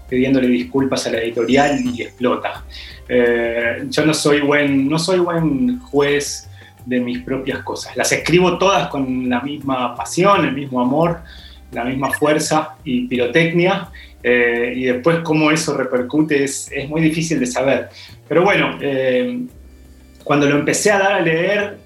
pidiéndole 0.08 0.48
disculpas 0.48 1.06
a 1.08 1.12
la 1.12 1.20
editorial 1.20 1.82
y 1.86 2.02
explota. 2.02 2.64
Eh, 3.10 3.84
yo 3.90 4.06
no 4.06 4.14
soy, 4.14 4.40
buen, 4.40 4.88
no 4.88 4.98
soy 4.98 5.20
buen 5.20 5.80
juez 5.80 6.50
de 6.86 7.02
mis 7.02 7.20
propias 7.20 7.64
cosas. 7.64 7.98
Las 7.98 8.14
escribo 8.14 8.58
todas 8.58 8.88
con 8.88 9.28
la 9.28 9.42
misma 9.42 9.94
pasión, 9.94 10.46
el 10.46 10.54
mismo 10.54 10.80
amor, 10.80 11.20
la 11.74 11.84
misma 11.84 12.12
fuerza 12.12 12.76
y 12.86 13.08
pirotecnia. 13.08 13.90
Eh, 14.22 14.74
y 14.76 14.84
después 14.86 15.20
cómo 15.24 15.50
eso 15.52 15.78
repercute 15.78 16.44
es, 16.44 16.70
es, 16.72 16.90
muy 16.90 17.02
difícil 17.02 17.40
de 17.40 17.46
saber. 17.46 17.90
Pero 18.28 18.44
bueno, 18.44 18.78
eh, 18.82 19.46
cuando 20.24 20.48
lo 20.48 20.58
empecé 20.58 20.92
a 20.92 21.00
dar 21.00 21.14
a 21.14 21.22
leer, 21.22 21.78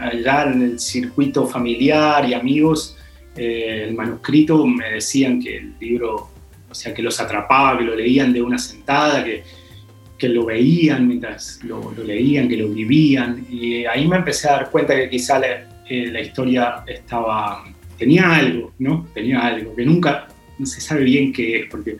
allá 0.00 0.44
en 0.44 0.62
el 0.62 0.80
circuito 0.80 1.46
familiar 1.46 2.28
y 2.28 2.34
amigos, 2.34 2.96
eh, 3.36 3.86
el 3.88 3.94
manuscrito 3.94 4.66
me 4.66 4.92
decían 4.92 5.40
que 5.40 5.58
el 5.58 5.74
libro, 5.80 6.30
o 6.68 6.74
sea, 6.74 6.92
que 6.92 7.02
los 7.02 7.20
atrapaba, 7.20 7.78
que 7.78 7.84
lo 7.84 7.94
leían 7.94 8.32
de 8.32 8.42
una 8.42 8.58
sentada, 8.58 9.24
que, 9.24 9.42
que 10.18 10.28
lo 10.28 10.44
veían 10.46 11.06
mientras 11.06 11.60
lo, 11.64 11.92
leían, 12.04 12.48
que 12.48 12.56
lo 12.56 12.68
vivían. 12.68 13.46
Y 13.50 13.84
ahí 13.84 14.06
me 14.06 14.16
empecé 14.16 14.48
a 14.48 14.52
dar 14.52 14.70
cuenta 14.70 14.96
que 14.96 15.08
quizá 15.08 15.38
la, 15.38 15.82
eh, 15.88 16.08
la 16.10 16.20
historia 16.20 16.84
estaba, 16.86 17.64
tenía 17.98 18.34
algo, 18.34 18.72
¿no? 18.78 19.06
Tenía 19.14 19.40
algo, 19.40 19.74
que 19.74 19.84
nunca 19.84 20.28
no 20.60 20.66
se 20.66 20.80
sabe 20.80 21.04
bien 21.04 21.32
qué 21.32 21.60
es, 21.60 21.70
porque 21.70 21.96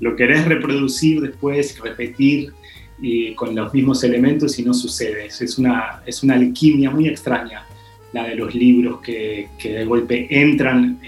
lo 0.00 0.14
querés 0.14 0.44
reproducir 0.44 1.20
después, 1.20 1.78
repetir 1.80 2.52
y 3.00 3.34
con 3.34 3.54
los 3.54 3.72
mismos 3.74 4.04
elementos 4.04 4.58
y 4.58 4.62
no 4.62 4.74
sucede. 4.74 5.26
Es 5.26 5.58
una, 5.58 6.02
es 6.06 6.22
una 6.22 6.34
alquimia 6.34 6.90
muy 6.90 7.08
extraña 7.08 7.66
la 8.12 8.24
de 8.24 8.34
los 8.36 8.54
libros 8.54 9.00
que, 9.00 9.48
que 9.58 9.72
de 9.72 9.84
golpe 9.84 10.26
entran 10.30 11.00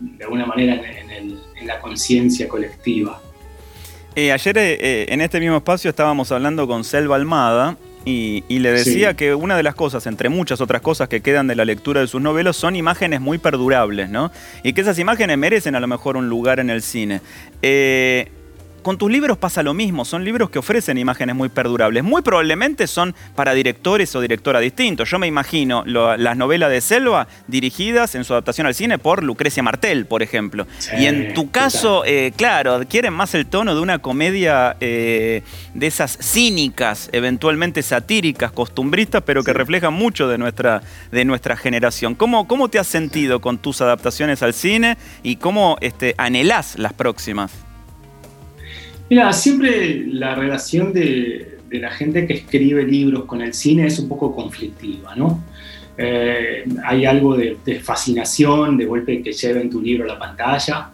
de 0.00 0.24
alguna 0.24 0.46
manera 0.46 0.74
en, 0.74 1.40
la 1.66 1.78
conciencia 1.78 2.48
colectiva. 2.48 3.22
Eh, 4.16 4.32
ayer 4.32 4.58
eh, 4.58 4.78
eh, 4.80 5.06
en 5.08 5.20
este 5.20 5.38
mismo 5.38 5.58
espacio 5.58 5.90
estábamos 5.90 6.32
hablando 6.32 6.66
con 6.66 6.82
Selva 6.82 7.14
Almada 7.14 7.76
y, 8.04 8.42
le 8.48 8.72
decía 8.72 9.14
que 9.14 9.34
una 9.34 9.56
de 9.56 9.62
las 9.62 9.74
cosas, 9.74 10.06
entre 10.06 10.28
muchas 10.28 10.60
otras 10.60 10.82
cosas 10.82 11.08
que 11.08 11.20
quedan 11.20 11.46
de 11.46 11.54
la 11.54 11.64
lectura 11.64 12.00
de 12.00 12.06
sus 12.06 12.20
novelas, 12.20 12.56
son 12.56 12.76
imágenes 12.76 13.20
muy 13.20 13.38
perdurables, 13.38 14.10
¿no? 14.10 14.32
Y 14.62 14.72
que 14.72 14.80
esas 14.80 14.98
imágenes 14.98 15.38
merecen 15.38 15.74
a 15.74 15.80
lo 15.80 15.86
mejor 15.86 16.16
un 16.16 16.28
lugar 16.28 16.60
en 16.60 16.70
el 16.70 16.82
cine. 16.82 17.20
Con 18.82 18.98
tus 18.98 19.10
libros 19.12 19.38
pasa 19.38 19.62
lo 19.62 19.74
mismo, 19.74 20.04
son 20.04 20.24
libros 20.24 20.50
que 20.50 20.58
ofrecen 20.58 20.98
imágenes 20.98 21.36
muy 21.36 21.48
perdurables. 21.48 22.02
Muy 22.02 22.22
probablemente 22.22 22.88
son 22.88 23.14
para 23.36 23.54
directores 23.54 24.14
o 24.16 24.20
directoras 24.20 24.60
distintos. 24.60 25.08
Yo 25.08 25.20
me 25.20 25.28
imagino 25.28 25.84
las 25.86 26.36
novelas 26.36 26.68
de 26.70 26.80
Selva 26.80 27.28
dirigidas 27.46 28.16
en 28.16 28.24
su 28.24 28.32
adaptación 28.32 28.66
al 28.66 28.74
cine 28.74 28.98
por 28.98 29.22
Lucrecia 29.22 29.62
Martel, 29.62 30.06
por 30.06 30.22
ejemplo. 30.22 30.66
y 30.98 31.06
en 31.06 31.32
tu 31.32 31.50
caso, 31.50 32.02
eh, 32.04 32.32
claro, 32.36 32.74
adquieren 32.74 33.12
más 33.12 33.34
el 33.34 33.46
tono 33.46 33.74
de 33.74 33.80
una 33.80 34.00
comedia 34.00 34.76
eh, 34.80 35.42
de 35.74 35.86
esas 35.86 36.18
cínicas, 36.20 37.08
eventualmente 37.12 37.82
satíricas, 37.82 38.50
costumbristas, 38.50 39.22
pero 39.22 39.44
que 39.44 39.52
reflejan 39.52 39.94
mucho 39.94 40.26
de 40.26 40.38
nuestra, 40.38 40.82
de 41.12 41.24
nuestra 41.24 41.56
generación. 41.56 42.16
¿Cómo, 42.16 42.48
¿Cómo 42.48 42.68
te 42.68 42.80
has 42.80 42.88
sentido 42.88 43.40
con 43.40 43.58
tus 43.58 43.80
adaptaciones 43.80 44.42
al 44.42 44.54
cine 44.54 44.96
y 45.22 45.36
cómo 45.36 45.76
este, 45.80 46.16
anhelás 46.18 46.78
las 46.78 46.92
próximas? 46.92 47.52
Mira, 49.12 49.30
siempre 49.34 50.06
la 50.06 50.34
relación 50.34 50.90
de, 50.90 51.58
la 51.70 51.90
gente 51.90 52.26
que 52.26 52.32
escribe 52.32 52.82
libros 52.82 53.26
con 53.26 53.42
el 53.42 53.52
cine 53.52 53.86
es 53.86 53.98
un 53.98 54.08
poco 54.08 54.34
conflictiva, 54.34 55.14
¿no? 55.14 55.44
Eh, 55.98 56.64
hay 56.82 57.04
algo 57.04 57.36
de, 57.36 57.58
fascinación, 57.82 58.78
de 58.78 58.86
golpe 58.86 59.22
que 59.22 59.32
lleven 59.32 59.68
tu 59.68 59.82
libro 59.82 60.04
a 60.04 60.14
la 60.14 60.18
pantalla, 60.18 60.90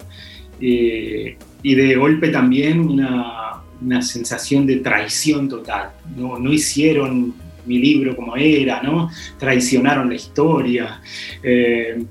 eh, 0.61 1.37
y 1.63 1.75
de 1.77 1.95
golpe 1.95 2.31
también 2.31 2.81
una, 2.81 4.03
sensación 4.03 4.67
de 4.67 4.79
traición 4.79 5.49
total. 5.49 5.93
No, 6.17 6.41
no, 6.41 6.53
hicieron 6.53 7.33
mi 7.67 7.79
libro 7.79 8.17
como 8.17 8.35
era, 8.35 8.83
¿no? 8.83 9.11
Traicionaron 9.39 10.09
la 10.09 10.17
historia. 10.17 11.01
Eh, 11.41 12.03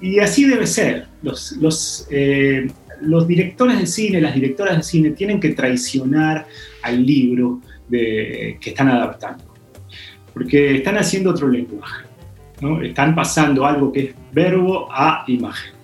y 0.00 0.20
así 0.20 0.44
debe 0.44 0.68
ser. 0.68 1.08
Los, 1.22 1.56
los 1.56 2.06
los 3.06 3.26
directores 3.26 3.78
de 3.78 3.86
cine, 3.86 4.20
las 4.20 4.34
directoras 4.34 4.76
de 4.76 4.82
cine 4.82 5.10
tienen 5.10 5.40
que 5.40 5.50
traicionar 5.50 6.46
al 6.82 7.04
libro 7.04 7.60
que 7.90 8.58
están 8.64 8.88
adaptando, 8.88 9.44
porque 10.32 10.76
están 10.76 10.96
haciendo 10.96 11.30
otro 11.30 11.48
lenguaje, 11.48 12.06
¿no? 12.60 12.82
están 12.82 13.14
pasando 13.14 13.64
algo 13.64 13.92
que 13.92 14.00
es 14.00 14.14
verbo 14.32 14.88
a 14.90 15.24
imagen. 15.28 15.74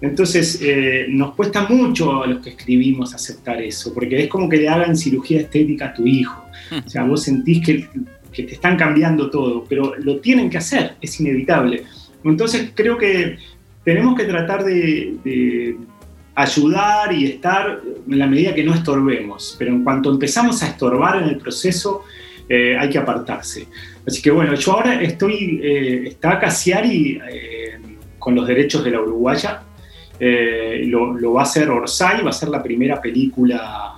Entonces, 0.00 0.60
eh, 0.60 1.06
nos 1.08 1.34
cuesta 1.34 1.68
mucho 1.68 2.24
a 2.24 2.26
los 2.26 2.42
que 2.42 2.50
escribimos 2.50 3.14
aceptar 3.14 3.62
eso, 3.62 3.94
porque 3.94 4.24
es 4.24 4.28
como 4.28 4.48
que 4.48 4.56
le 4.56 4.68
hagan 4.68 4.96
cirugía 4.96 5.40
estética 5.40 5.86
a 5.86 5.94
tu 5.94 6.04
hijo. 6.04 6.44
O 6.84 6.90
sea, 6.90 7.04
vos 7.04 7.22
sentís 7.22 7.64
que, 7.64 7.88
que 8.32 8.42
te 8.42 8.54
están 8.54 8.76
cambiando 8.76 9.30
todo, 9.30 9.64
pero 9.68 9.94
lo 9.98 10.18
tienen 10.18 10.50
que 10.50 10.58
hacer, 10.58 10.96
es 11.00 11.20
inevitable. 11.20 11.84
Entonces, 12.24 12.72
creo 12.74 12.98
que 12.98 13.38
tenemos 13.84 14.16
que 14.16 14.24
tratar 14.24 14.64
de 14.64 15.76
ayudar 16.34 17.12
y 17.12 17.26
estar 17.26 17.80
en 18.08 18.18
la 18.18 18.26
medida 18.26 18.54
que 18.54 18.64
no 18.64 18.74
estorbemos, 18.74 19.56
pero 19.58 19.72
en 19.72 19.84
cuanto 19.84 20.10
empezamos 20.10 20.62
a 20.62 20.68
estorbar 20.68 21.22
en 21.22 21.28
el 21.28 21.38
proceso, 21.38 22.04
eh, 22.48 22.76
hay 22.78 22.88
que 22.88 22.98
apartarse. 22.98 23.66
Así 24.06 24.20
que 24.22 24.30
bueno, 24.30 24.54
yo 24.54 24.72
ahora 24.72 25.00
estoy, 25.00 25.60
eh, 25.62 26.08
está 26.08 26.38
Casiari 26.38 27.20
eh, 27.30 27.78
con 28.18 28.34
los 28.34 28.46
derechos 28.46 28.84
de 28.84 28.90
la 28.90 29.00
Uruguaya, 29.00 29.62
lo, 30.20 31.32
va 31.32 31.40
a 31.40 31.44
hacer 31.44 31.68
Orsay, 31.68 32.22
va 32.22 32.30
a 32.30 32.32
ser 32.32 32.48
la 32.48 32.62
primera 32.62 33.00
película, 33.00 33.94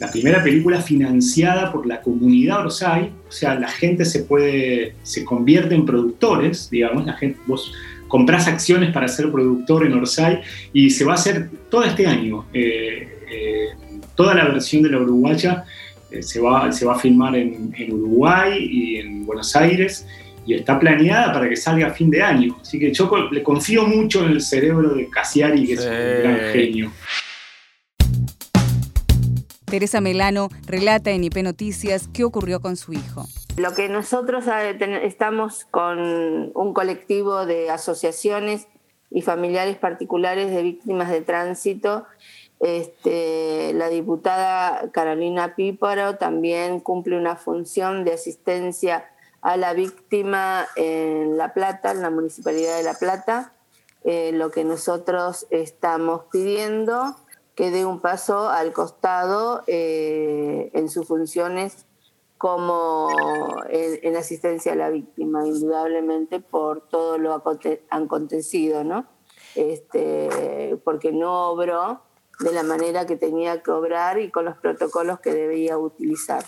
la 0.00 0.10
primera 0.10 0.42
película 0.42 0.80
financiada 0.80 1.70
por 1.70 1.86
la 1.86 2.00
comunidad 2.00 2.60
Orsay, 2.60 3.12
o 3.28 3.30
sea, 3.30 3.54
la 3.56 3.68
gente 3.68 4.06
se 4.06 4.20
puede, 4.20 4.94
se 5.02 5.22
convierte 5.22 5.74
en 5.74 5.84
productores, 5.84 6.70
digamos, 6.70 7.04
la 7.04 7.12
gente, 7.12 7.38
vos 7.46 7.74
compras 8.08 8.46
acciones 8.46 8.92
para 8.92 9.08
ser 9.08 9.30
productor 9.30 9.86
en 9.86 9.94
Orsay 9.94 10.40
y 10.72 10.90
se 10.90 11.04
va 11.04 11.12
a 11.12 11.14
hacer 11.16 11.50
todo 11.70 11.84
este 11.84 12.06
año. 12.06 12.46
Eh, 12.52 13.08
eh, 13.30 13.68
toda 14.14 14.34
la 14.34 14.44
versión 14.46 14.82
de 14.82 14.90
la 14.90 14.98
Uruguaya 14.98 15.64
eh, 16.10 16.22
se, 16.22 16.40
va, 16.40 16.70
se 16.72 16.84
va 16.84 16.94
a 16.94 16.98
filmar 16.98 17.36
en, 17.36 17.72
Uruguay 17.90 18.58
y 18.58 18.96
en 18.96 19.26
Buenos 19.26 19.54
Aires 19.56 20.06
y 20.46 20.54
está 20.54 20.78
planeada 20.78 21.32
para 21.32 21.48
que 21.48 21.56
salga 21.56 21.88
a 21.88 21.90
fin 21.90 22.10
de 22.10 22.22
año. 22.22 22.56
Así 22.60 22.78
que 22.78 22.92
yo 22.92 23.10
le 23.30 23.42
confío 23.42 23.86
mucho 23.86 24.24
en 24.24 24.32
el 24.32 24.40
cerebro 24.40 24.94
de 24.94 25.08
Casiari, 25.10 25.66
que 25.66 25.72
es 25.72 25.80
un 25.80 26.22
gran 26.22 26.52
genio. 26.52 26.92
Teresa 29.64 30.00
Melano 30.00 30.48
relata 30.64 31.10
en 31.10 31.24
IP 31.24 31.38
Noticias 31.38 32.08
qué 32.12 32.22
ocurrió 32.22 32.60
con 32.60 32.76
su 32.76 32.92
hijo. 32.92 33.26
Lo 33.56 33.72
que 33.72 33.88
nosotros 33.88 34.44
eh, 34.48 34.76
estamos 35.04 35.64
con 35.64 36.52
un 36.54 36.74
colectivo 36.74 37.46
de 37.46 37.70
asociaciones 37.70 38.68
y 39.10 39.22
familiares 39.22 39.78
particulares 39.78 40.50
de 40.50 40.62
víctimas 40.62 41.10
de 41.10 41.22
tránsito. 41.22 42.04
Este, 42.60 43.72
la 43.72 43.88
diputada 43.88 44.90
Carolina 44.92 45.54
Píparo 45.54 46.16
también 46.16 46.80
cumple 46.80 47.16
una 47.16 47.36
función 47.36 48.04
de 48.04 48.12
asistencia 48.12 49.10
a 49.40 49.56
la 49.56 49.72
víctima 49.72 50.66
en 50.76 51.38
La 51.38 51.54
Plata, 51.54 51.92
en 51.92 52.02
la 52.02 52.10
Municipalidad 52.10 52.76
de 52.76 52.82
La 52.82 52.94
Plata. 52.94 53.54
Eh, 54.04 54.32
lo 54.32 54.50
que 54.50 54.64
nosotros 54.64 55.46
estamos 55.48 56.24
pidiendo 56.30 57.16
que 57.54 57.70
dé 57.70 57.86
un 57.86 58.00
paso 58.00 58.50
al 58.50 58.74
costado 58.74 59.64
eh, 59.66 60.70
en 60.74 60.90
sus 60.90 61.08
funciones 61.08 61.85
como 62.38 63.08
en, 63.68 64.16
asistencia 64.16 64.72
a 64.72 64.76
la 64.76 64.90
víctima, 64.90 65.46
indudablemente 65.46 66.40
por 66.40 66.88
todo 66.88 67.18
lo 67.18 67.32
acontecido, 67.32 68.84
¿no? 68.84 69.06
Este, 69.54 70.76
porque 70.84 71.12
no 71.12 71.50
obró 71.50 72.02
de 72.40 72.52
la 72.52 72.62
manera 72.62 73.06
que 73.06 73.16
tenía 73.16 73.62
que 73.62 73.70
obrar 73.70 74.20
y 74.20 74.30
con 74.30 74.44
los 74.44 74.56
protocolos 74.58 75.20
que 75.20 75.32
debía 75.32 75.78
utilizar. 75.78 76.44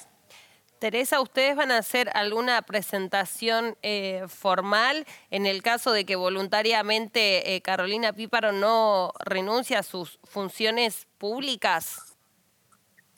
Teresa, 0.79 1.21
¿ustedes 1.21 1.57
van 1.57 1.73
a 1.73 1.79
hacer 1.79 2.09
alguna 2.15 2.63
presentación 2.63 3.77
eh, 3.83 4.25
formal 4.29 5.07
en 5.31 5.47
el 5.47 5.63
caso 5.63 5.91
de 5.91 6.05
que 6.05 6.15
voluntariamente 6.15 7.57
eh, 7.57 7.63
Carolina 7.63 8.13
Píparo 8.13 8.53
no 8.53 9.13
renuncia 9.19 9.81
a 9.81 9.83
sus 9.83 10.21
funciones 10.23 11.09
públicas? 11.19 12.08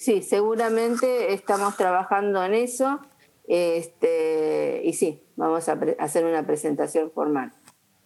Sí, 0.00 0.22
seguramente 0.22 1.34
estamos 1.34 1.76
trabajando 1.76 2.42
en 2.42 2.54
eso 2.54 3.00
este, 3.46 4.80
y 4.82 4.94
sí, 4.94 5.22
vamos 5.36 5.68
a 5.68 5.78
hacer 5.98 6.24
una 6.24 6.46
presentación 6.46 7.10
formal. 7.10 7.52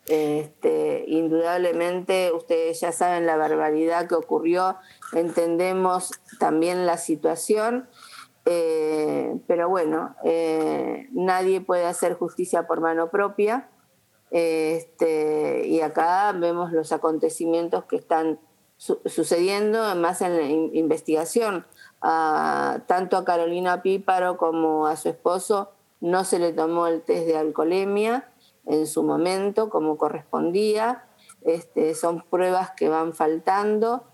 Este, 0.09 1.05
indudablemente 1.07 2.33
ustedes 2.33 2.81
ya 2.81 2.91
saben 2.91 3.27
la 3.27 3.37
barbaridad 3.37 4.09
que 4.09 4.17
ocurrió, 4.17 4.77
entendemos 5.13 6.11
también 6.41 6.85
la 6.85 6.99
situación, 6.99 7.89
eh, 8.45 9.39
pero 9.47 9.69
bueno, 9.69 10.17
eh, 10.25 11.07
nadie 11.13 11.61
puede 11.61 11.87
hacer 11.87 12.15
justicia 12.15 12.67
por 12.67 12.81
mano 12.81 13.09
propia. 13.09 13.69
Este, 14.33 15.69
y 15.69 15.81
acá 15.81 16.33
vemos 16.33 16.73
los 16.73 16.91
acontecimientos 16.91 17.85
que 17.85 17.95
están 17.95 18.41
sucediendo 18.77 19.95
más 19.95 20.21
en 20.23 20.37
la 20.37 20.49
investigación 20.77 21.65
tanto 22.87 23.17
a 23.17 23.25
Carolina 23.25 23.81
Píparo 23.83 24.37
como 24.37 24.87
a 24.87 24.97
su 24.97 25.09
esposo 25.09 25.71
no 26.01 26.25
se 26.25 26.39
le 26.39 26.53
tomó 26.53 26.87
el 26.87 27.01
test 27.01 27.27
de 27.27 27.37
alcoholemia 27.37 28.29
en 28.67 28.87
su 28.87 29.03
momento 29.03 29.71
como 29.71 29.97
correspondía. 29.97 31.05
Este, 31.43 31.95
son 31.95 32.23
pruebas 32.23 32.73
que 32.77 32.89
van 32.89 33.15
faltando 33.15 34.05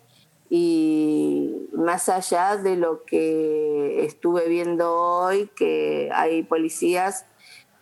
y 0.49 1.69
más 1.73 2.09
allá 2.09 2.57
de 2.57 2.77
lo 2.77 3.05
que 3.05 4.05
estuve 4.05 4.49
viendo 4.49 4.95
hoy, 4.95 5.51
que 5.57 6.11
hay 6.13 6.43
policías 6.43 7.27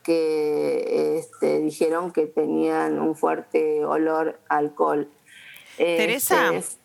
que 0.02 1.18
este, 1.18 1.60
dijeron 1.60 2.12
que 2.12 2.26
tenían 2.26 2.98
un 2.98 3.14
fuerte 3.14 3.84
olor 3.84 4.40
a 4.48 4.56
alcohol. 4.56 5.10
Teresa, 5.76 6.54
este, 6.54 6.77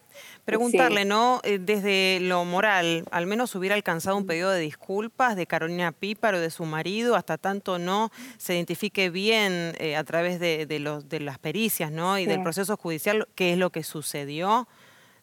preguntarle, 0.46 1.06
¿no? 1.06 1.40
Eh, 1.44 1.60
desde 1.60 2.20
lo 2.22 2.44
moral, 2.46 3.06
al 3.12 3.26
menos 3.26 3.56
hubiera 3.56 3.76
alcanzado 3.76 4.18
un 4.18 4.26
pedido 4.26 4.50
de 4.50 4.60
disculpas 4.60 5.36
de 5.36 5.48
Carolina 5.48 5.92
Píparo, 5.92 6.40
de 6.40 6.50
su 6.50 6.66
marido, 6.66 7.16
hasta 7.16 7.38
tanto 7.38 7.80
no 7.80 8.12
se 8.38 8.56
identifique 8.56 9.10
bien 9.10 9.76
eh, 9.80 9.96
a 9.96 10.04
través 10.04 10.40
de, 10.40 10.66
los, 10.80 11.08
de 11.08 11.20
las 11.20 11.40
pericias, 11.40 11.92
¿no? 11.92 12.20
Y 12.20 12.26
del 12.26 12.44
proceso 12.44 12.76
judicial 12.78 13.28
qué 13.36 13.54
es 13.54 13.58
lo 13.58 13.70
que 13.70 13.84
sucedió. 13.84 14.68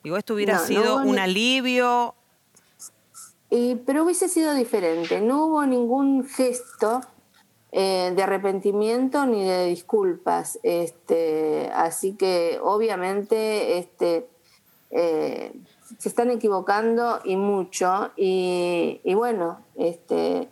Digo, 0.02 0.16
esto 0.16 0.34
hubiera 0.34 0.58
sido 0.58 0.96
un 1.02 1.18
alivio. 1.18 2.14
pero 3.84 4.04
hubiese 4.04 4.28
sido 4.28 4.54
diferente. 4.54 5.20
No 5.20 5.46
hubo 5.46 5.66
ningún 5.66 6.26
gesto 6.26 7.02
eh, 7.72 8.12
de 8.16 8.22
arrepentimiento 8.22 9.26
ni 9.26 9.44
de 9.44 9.66
disculpas. 9.66 10.58
Este, 10.62 11.70
así 11.72 12.14
que 12.14 12.58
obviamente 12.62 13.78
este, 13.78 14.26
eh, 14.90 15.52
se 15.98 16.08
están 16.08 16.30
equivocando 16.30 17.20
y 17.24 17.36
mucho. 17.36 18.10
Y, 18.16 19.00
bueno, 19.14 19.60
este, 19.76 20.48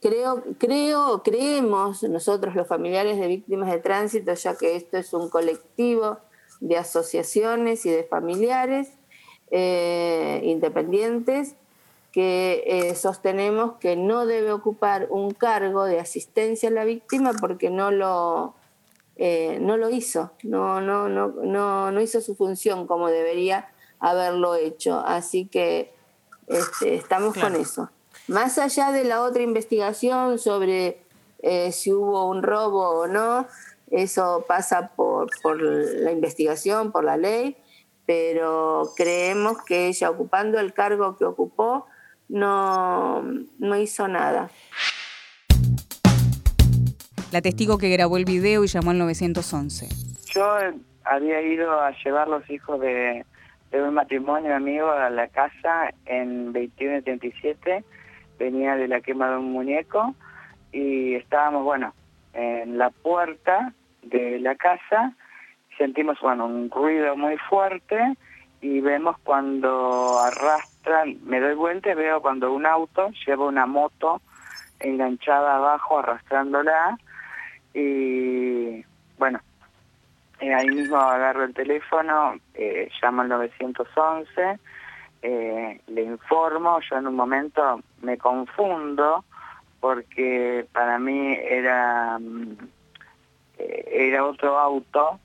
creo, 0.00 0.42
creo, 0.58 1.22
creemos 1.22 2.02
nosotros 2.04 2.54
los 2.54 2.68
familiares 2.68 3.18
de 3.18 3.26
víctimas 3.28 3.70
de 3.70 3.78
tránsito, 3.78 4.34
ya 4.34 4.56
que 4.56 4.76
esto 4.76 4.98
es 4.98 5.12
un 5.12 5.28
colectivo 5.28 6.18
de 6.60 6.76
asociaciones 6.76 7.84
y 7.86 7.90
de 7.90 8.04
familiares 8.04 8.92
eh, 9.50 10.40
independientes, 10.44 11.56
que 12.12 12.62
eh, 12.66 12.94
sostenemos 12.94 13.78
que 13.80 13.96
no 13.96 14.26
debe 14.26 14.52
ocupar 14.52 15.08
un 15.10 15.32
cargo 15.32 15.84
de 15.84 15.98
asistencia 15.98 16.68
a 16.68 16.72
la 16.72 16.84
víctima 16.84 17.32
porque 17.40 17.70
no 17.70 17.90
lo, 17.90 18.54
eh, 19.16 19.58
no 19.60 19.76
lo 19.76 19.90
hizo, 19.90 20.32
no, 20.42 20.80
no, 20.80 21.08
no, 21.08 21.28
no, 21.28 21.90
no 21.90 22.00
hizo 22.00 22.20
su 22.20 22.34
función 22.34 22.86
como 22.86 23.08
debería 23.08 23.68
haberlo 24.00 24.54
hecho. 24.54 25.00
Así 25.00 25.46
que 25.46 25.92
este, 26.46 26.94
estamos 26.94 27.34
con 27.34 27.56
eso. 27.56 27.90
Más 28.28 28.58
allá 28.58 28.92
de 28.92 29.04
la 29.04 29.22
otra 29.22 29.42
investigación 29.42 30.38
sobre 30.38 31.02
eh, 31.40 31.72
si 31.72 31.92
hubo 31.92 32.28
un 32.28 32.42
robo 32.42 32.88
o 33.00 33.06
no, 33.06 33.46
eso 33.90 34.44
pasa 34.46 34.92
por, 34.96 35.28
por 35.42 35.60
la 35.60 36.12
investigación, 36.12 36.92
por 36.92 37.04
la 37.04 37.16
ley, 37.16 37.56
pero 38.06 38.92
creemos 38.96 39.62
que 39.64 39.88
ella 39.88 40.10
ocupando 40.10 40.58
el 40.58 40.72
cargo 40.72 41.16
que 41.16 41.24
ocupó, 41.24 41.86
no, 42.28 43.22
no 43.58 43.76
hizo 43.76 44.08
nada. 44.08 44.50
La 47.32 47.40
testigo 47.40 47.78
que 47.78 47.88
grabó 47.88 48.18
el 48.18 48.26
video 48.26 48.62
y 48.62 48.66
llamó 48.66 48.90
al 48.90 48.98
911. 48.98 49.88
Yo 50.34 50.54
había 51.02 51.40
ido 51.40 51.80
a 51.80 51.92
llevar 52.04 52.28
los 52.28 52.48
hijos 52.50 52.78
de, 52.78 53.24
un 53.72 53.94
matrimonio 53.94 54.54
amigo 54.54 54.90
a 54.90 55.08
la 55.08 55.28
casa 55.28 55.94
en 56.04 56.52
2137. 56.52 57.84
Venía 58.38 58.76
de 58.76 58.86
la 58.86 59.00
quema 59.00 59.30
de 59.30 59.38
un 59.38 59.50
muñeco 59.50 60.14
y 60.72 61.14
estábamos, 61.14 61.64
bueno, 61.64 61.94
en 62.34 62.76
la 62.76 62.90
puerta 62.90 63.72
de 64.02 64.38
la 64.38 64.54
casa. 64.56 65.14
Sentimos, 65.78 66.18
bueno, 66.20 66.44
un 66.44 66.70
ruido 66.70 67.16
muy 67.16 67.38
fuerte 67.48 68.14
y 68.60 68.80
vemos 68.82 69.16
cuando 69.24 70.18
arrastra, 70.18 71.04
me 71.24 71.40
doy 71.40 71.54
vuelta 71.54 71.92
y 71.92 71.94
veo 71.94 72.20
cuando 72.20 72.52
un 72.52 72.66
auto 72.66 73.08
lleva 73.26 73.46
una 73.46 73.64
moto 73.64 74.20
enganchada 74.80 75.56
abajo 75.56 76.00
arrastrándola 76.00 76.98
y 77.74 78.84
bueno, 79.18 79.40
eh, 80.40 80.52
ahí 80.52 80.66
mismo 80.66 80.96
agarro 80.96 81.44
el 81.44 81.54
teléfono, 81.54 82.34
eh, 82.54 82.90
llamo 83.00 83.22
al 83.22 83.28
911, 83.28 84.58
eh, 85.22 85.80
le 85.86 86.02
informo, 86.02 86.80
yo 86.80 86.96
en 86.96 87.06
un 87.06 87.14
momento 87.14 87.80
me 88.02 88.18
confundo 88.18 89.24
porque 89.78 90.66
para 90.72 90.98
mí 90.98 91.36
era, 91.40 92.18
mm, 92.18 92.56
era 93.58 94.24
otro 94.24 94.58
auto, 94.58 95.20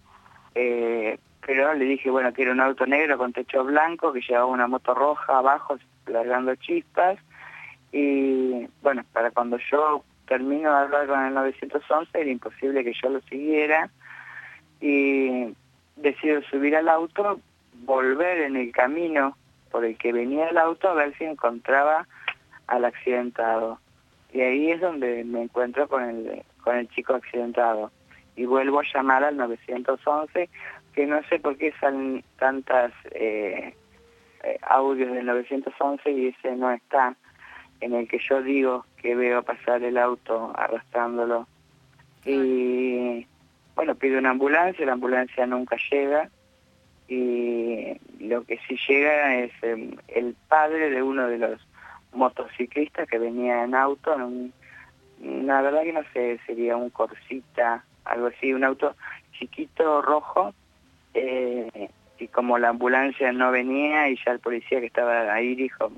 pero 0.54 1.74
le 1.74 1.86
dije, 1.86 2.12
bueno, 2.12 2.32
que 2.34 2.44
era 2.44 2.52
un 2.52 2.62
auto 2.62 2.86
negro 2.86 3.18
con 3.18 3.34
techo 3.34 3.64
blanco, 3.64 4.14
que 4.14 4.22
llevaba 4.22 4.46
una 4.46 4.68
moto 4.68 4.94
roja 4.94 5.40
abajo, 5.40 5.78
largando 6.06 6.56
chispas, 6.56 7.18
y 7.92 8.68
bueno, 8.84 9.04
para 9.14 9.32
cuando 9.32 9.58
yo 9.72 10.04
termino 10.28 10.72
de 10.72 10.78
hablar 10.78 11.08
con 11.08 11.26
el 11.26 11.34
911 11.34 12.20
era 12.20 12.30
imposible 12.30 12.84
que 12.84 12.94
yo 12.94 13.10
lo 13.10 13.22
siguiera, 13.22 13.90
y 14.80 15.54
decido 15.96 16.42
subir 16.44 16.76
al 16.76 16.90
auto, 16.90 17.40
volver 17.84 18.42
en 18.42 18.56
el 18.56 18.72
camino 18.72 19.36
por 19.72 19.86
el 19.86 19.98
que 19.98 20.14
venía 20.14 20.50
el 20.50 20.58
auto 20.58 20.90
a 20.90 20.94
ver 20.94 21.18
si 21.18 21.26
encontraba 21.26 22.08
al 22.68 22.86
accidentado. 22.86 23.80
Y 24.34 24.42
ahí 24.42 24.72
es 24.72 24.82
donde 24.82 25.24
me 25.24 25.44
encuentro 25.44 25.88
con 25.88 26.04
el, 26.04 26.44
con 26.64 26.76
el 26.76 26.88
chico 26.90 27.16
accidentado. 27.16 27.92
Y 28.36 28.46
vuelvo 28.46 28.80
a 28.80 28.84
llamar 28.94 29.24
al 29.24 29.38
911 29.38 30.50
que 30.94 31.06
no 31.06 31.22
sé 31.30 31.40
por 31.40 31.58
qué 31.58 31.74
salen 31.80 32.24
tantas 32.40 32.92
eh, 33.12 33.74
eh, 34.44 34.60
audios 34.64 35.12
del 35.12 35.26
911 35.26 36.12
y 36.12 36.28
ese 36.28 36.56
no 36.56 36.72
está, 36.72 37.16
en 37.82 37.94
el 37.94 38.08
que 38.08 38.20
yo 38.20 38.42
digo 38.42 38.86
que 39.02 39.16
veo 39.16 39.44
pasar 39.44 39.84
el 39.84 39.98
auto 39.98 40.52
arrastrándolo. 40.56 41.48
Y 42.26 43.26
bueno, 43.76 43.96
pido 43.96 44.20
una 44.20 44.32
ambulancia, 44.32 44.86
la 44.86 44.94
ambulancia 44.94 45.46
nunca 45.46 45.78
llega 45.92 46.30
y 47.08 47.96
lo 48.20 48.44
que 48.44 48.60
sí 48.68 48.78
llega 48.88 49.36
es 49.38 49.52
em, 49.62 49.96
el 50.08 50.36
padre 50.48 50.90
de 50.90 51.02
uno 51.02 51.28
de 51.28 51.38
los 51.38 51.68
motociclistas 52.12 53.08
que 53.08 53.20
venía 53.20 53.64
en 53.64 53.76
auto, 53.76 54.14
en 54.16 54.52
la 55.48 55.62
verdad 55.62 55.84
que 55.84 55.94
no 55.94 56.04
sé, 56.14 56.40
sería 56.46 56.76
un 56.76 56.90
Corsita, 56.90 57.84
algo 58.06 58.28
así, 58.28 58.54
un 58.54 58.64
auto 58.64 58.96
chiquito 59.34 60.02
rojo 60.02 60.54
eh, 61.14 61.90
y 62.20 62.28
como 62.28 62.58
la 62.58 62.70
ambulancia 62.70 63.32
no 63.32 63.52
venía 63.52 64.10
y 64.10 64.18
ya 64.26 64.32
el 64.32 64.40
policía 64.40 64.80
que 64.80 64.88
estaba 64.88 65.34
ahí 65.34 65.56
dijo, 65.56 65.92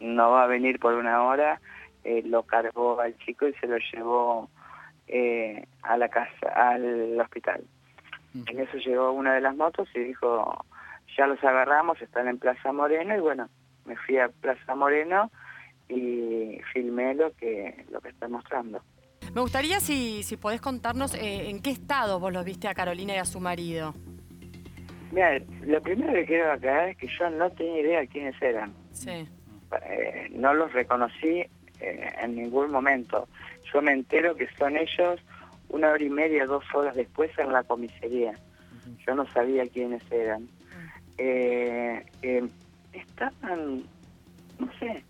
no 0.00 0.30
va 0.30 0.44
a 0.44 0.46
venir 0.46 0.78
por 0.78 0.94
una 0.94 1.22
hora, 1.22 1.60
eh, 2.04 2.22
lo 2.24 2.42
cargó 2.44 3.00
al 3.00 3.16
chico 3.18 3.48
y 3.48 3.54
se 3.54 3.66
lo 3.66 3.76
llevó 3.92 4.48
eh, 5.06 5.66
a 5.82 5.96
la 5.96 6.08
casa, 6.08 6.48
al 6.54 7.18
hospital. 7.20 7.64
En 8.34 8.60
eso 8.60 8.76
llegó 8.76 9.12
una 9.12 9.34
de 9.34 9.40
las 9.40 9.56
motos 9.56 9.88
y 9.94 10.00
dijo, 10.00 10.64
ya 11.16 11.26
los 11.26 11.42
agarramos, 11.42 12.00
están 12.00 12.28
en 12.28 12.38
Plaza 12.38 12.72
Moreno 12.72 13.16
y 13.16 13.20
bueno, 13.20 13.48
me 13.84 13.96
fui 13.96 14.18
a 14.18 14.28
Plaza 14.28 14.74
Moreno 14.74 15.30
y 15.88 16.60
filmé 16.72 17.14
lo 17.14 17.32
que, 17.34 17.84
lo 17.90 18.00
que 18.00 18.10
está 18.10 18.28
mostrando. 18.28 18.80
Me 19.34 19.40
gustaría 19.40 19.80
si, 19.80 20.22
si 20.22 20.36
podés 20.36 20.60
contarnos 20.60 21.14
en 21.14 21.60
qué 21.60 21.70
estado 21.70 22.20
vos 22.20 22.32
los 22.32 22.44
viste 22.44 22.68
a 22.68 22.74
Carolina 22.74 23.14
y 23.14 23.18
a 23.18 23.24
su 23.24 23.40
marido. 23.40 23.94
Mira, 25.10 25.38
lo 25.62 25.82
primero 25.82 26.12
que 26.12 26.26
quiero 26.26 26.52
aclarar 26.52 26.90
es 26.90 26.96
que 26.96 27.08
yo 27.18 27.30
no 27.30 27.50
tenía 27.52 27.80
idea 27.80 28.00
de 28.00 28.08
quiénes 28.08 28.40
eran. 28.42 28.74
Sí. 28.92 29.26
Eh, 29.82 30.28
no 30.32 30.54
los 30.54 30.72
reconocí 30.72 31.44
eh, 31.80 32.12
en 32.22 32.36
ningún 32.36 32.70
momento. 32.70 33.28
Yo 33.72 33.82
me 33.82 33.92
entero 33.92 34.34
que 34.34 34.48
son 34.58 34.76
ellos 34.76 35.20
una 35.68 35.90
hora 35.90 36.02
y 36.02 36.10
media, 36.10 36.46
dos 36.46 36.64
horas 36.74 36.96
después 36.96 37.30
en 37.38 37.52
la 37.52 37.62
comisaría. 37.62 38.32
Yo 39.06 39.14
no 39.14 39.26
sabía 39.26 39.66
quiénes 39.66 40.02
eran. 40.10 40.48
Eh, 41.18 42.02
estaban, 42.92 43.82
no 44.58 44.72
sé 44.78 45.02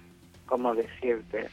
cómo 0.46 0.74
decirte, 0.74 1.46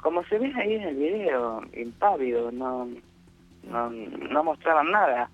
como 0.00 0.24
se 0.24 0.38
ve 0.38 0.52
ahí 0.56 0.74
en 0.74 0.82
el 0.82 0.96
video, 0.96 1.62
impávido, 1.74 2.50
no, 2.52 2.88
no, 3.64 3.90
no 3.90 4.44
mostraban 4.44 4.90
nada 4.90 5.28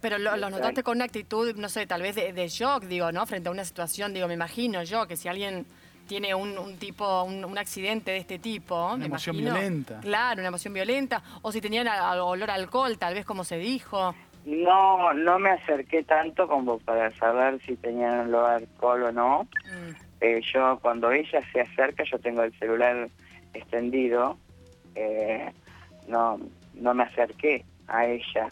pero 0.00 0.18
lo, 0.18 0.36
notaste 0.36 0.82
con 0.82 0.98
una 0.98 1.04
actitud, 1.04 1.54
no 1.56 1.68
sé, 1.68 1.86
tal 1.86 2.02
vez 2.02 2.14
de, 2.16 2.48
shock, 2.48 2.84
digo, 2.84 3.10
¿no? 3.12 3.26
Frente 3.26 3.48
a 3.48 3.52
una 3.52 3.64
situación, 3.64 4.12
digo, 4.12 4.28
me 4.28 4.34
imagino 4.34 4.82
yo 4.82 5.06
que 5.06 5.16
si 5.16 5.28
alguien 5.28 5.66
tiene 6.06 6.34
un, 6.34 6.76
tipo, 6.76 7.22
un, 7.22 7.56
accidente 7.56 8.10
de 8.10 8.18
este 8.18 8.38
tipo. 8.38 8.92
Una 8.92 9.06
emoción 9.06 9.36
violenta. 9.36 10.00
Claro, 10.00 10.40
una 10.40 10.48
emoción 10.48 10.74
violenta. 10.74 11.22
O 11.42 11.52
si 11.52 11.60
tenían 11.60 11.88
olor 11.88 12.50
a 12.50 12.54
alcohol, 12.54 12.98
tal 12.98 13.14
vez 13.14 13.24
como 13.24 13.44
se 13.44 13.56
dijo. 13.56 14.14
No, 14.44 15.14
no 15.14 15.38
me 15.38 15.50
acerqué 15.50 16.02
tanto 16.02 16.48
como 16.48 16.78
para 16.80 17.10
saber 17.12 17.60
si 17.62 17.76
tenían 17.76 18.28
olor 18.28 18.50
a 18.50 18.56
alcohol 18.56 19.04
o 19.04 19.12
no. 19.12 19.44
Mm. 19.64 19.90
Eh, 20.20 20.40
yo, 20.52 20.78
cuando 20.82 21.10
ella 21.10 21.40
se 21.52 21.60
acerca, 21.60 22.04
yo 22.04 22.18
tengo 22.18 22.42
el 22.42 22.52
celular 22.58 23.08
extendido. 23.54 24.36
Eh, 24.94 25.50
no, 26.08 26.38
no 26.74 26.94
me 26.94 27.04
acerqué 27.04 27.64
a 27.88 28.06
ella 28.06 28.48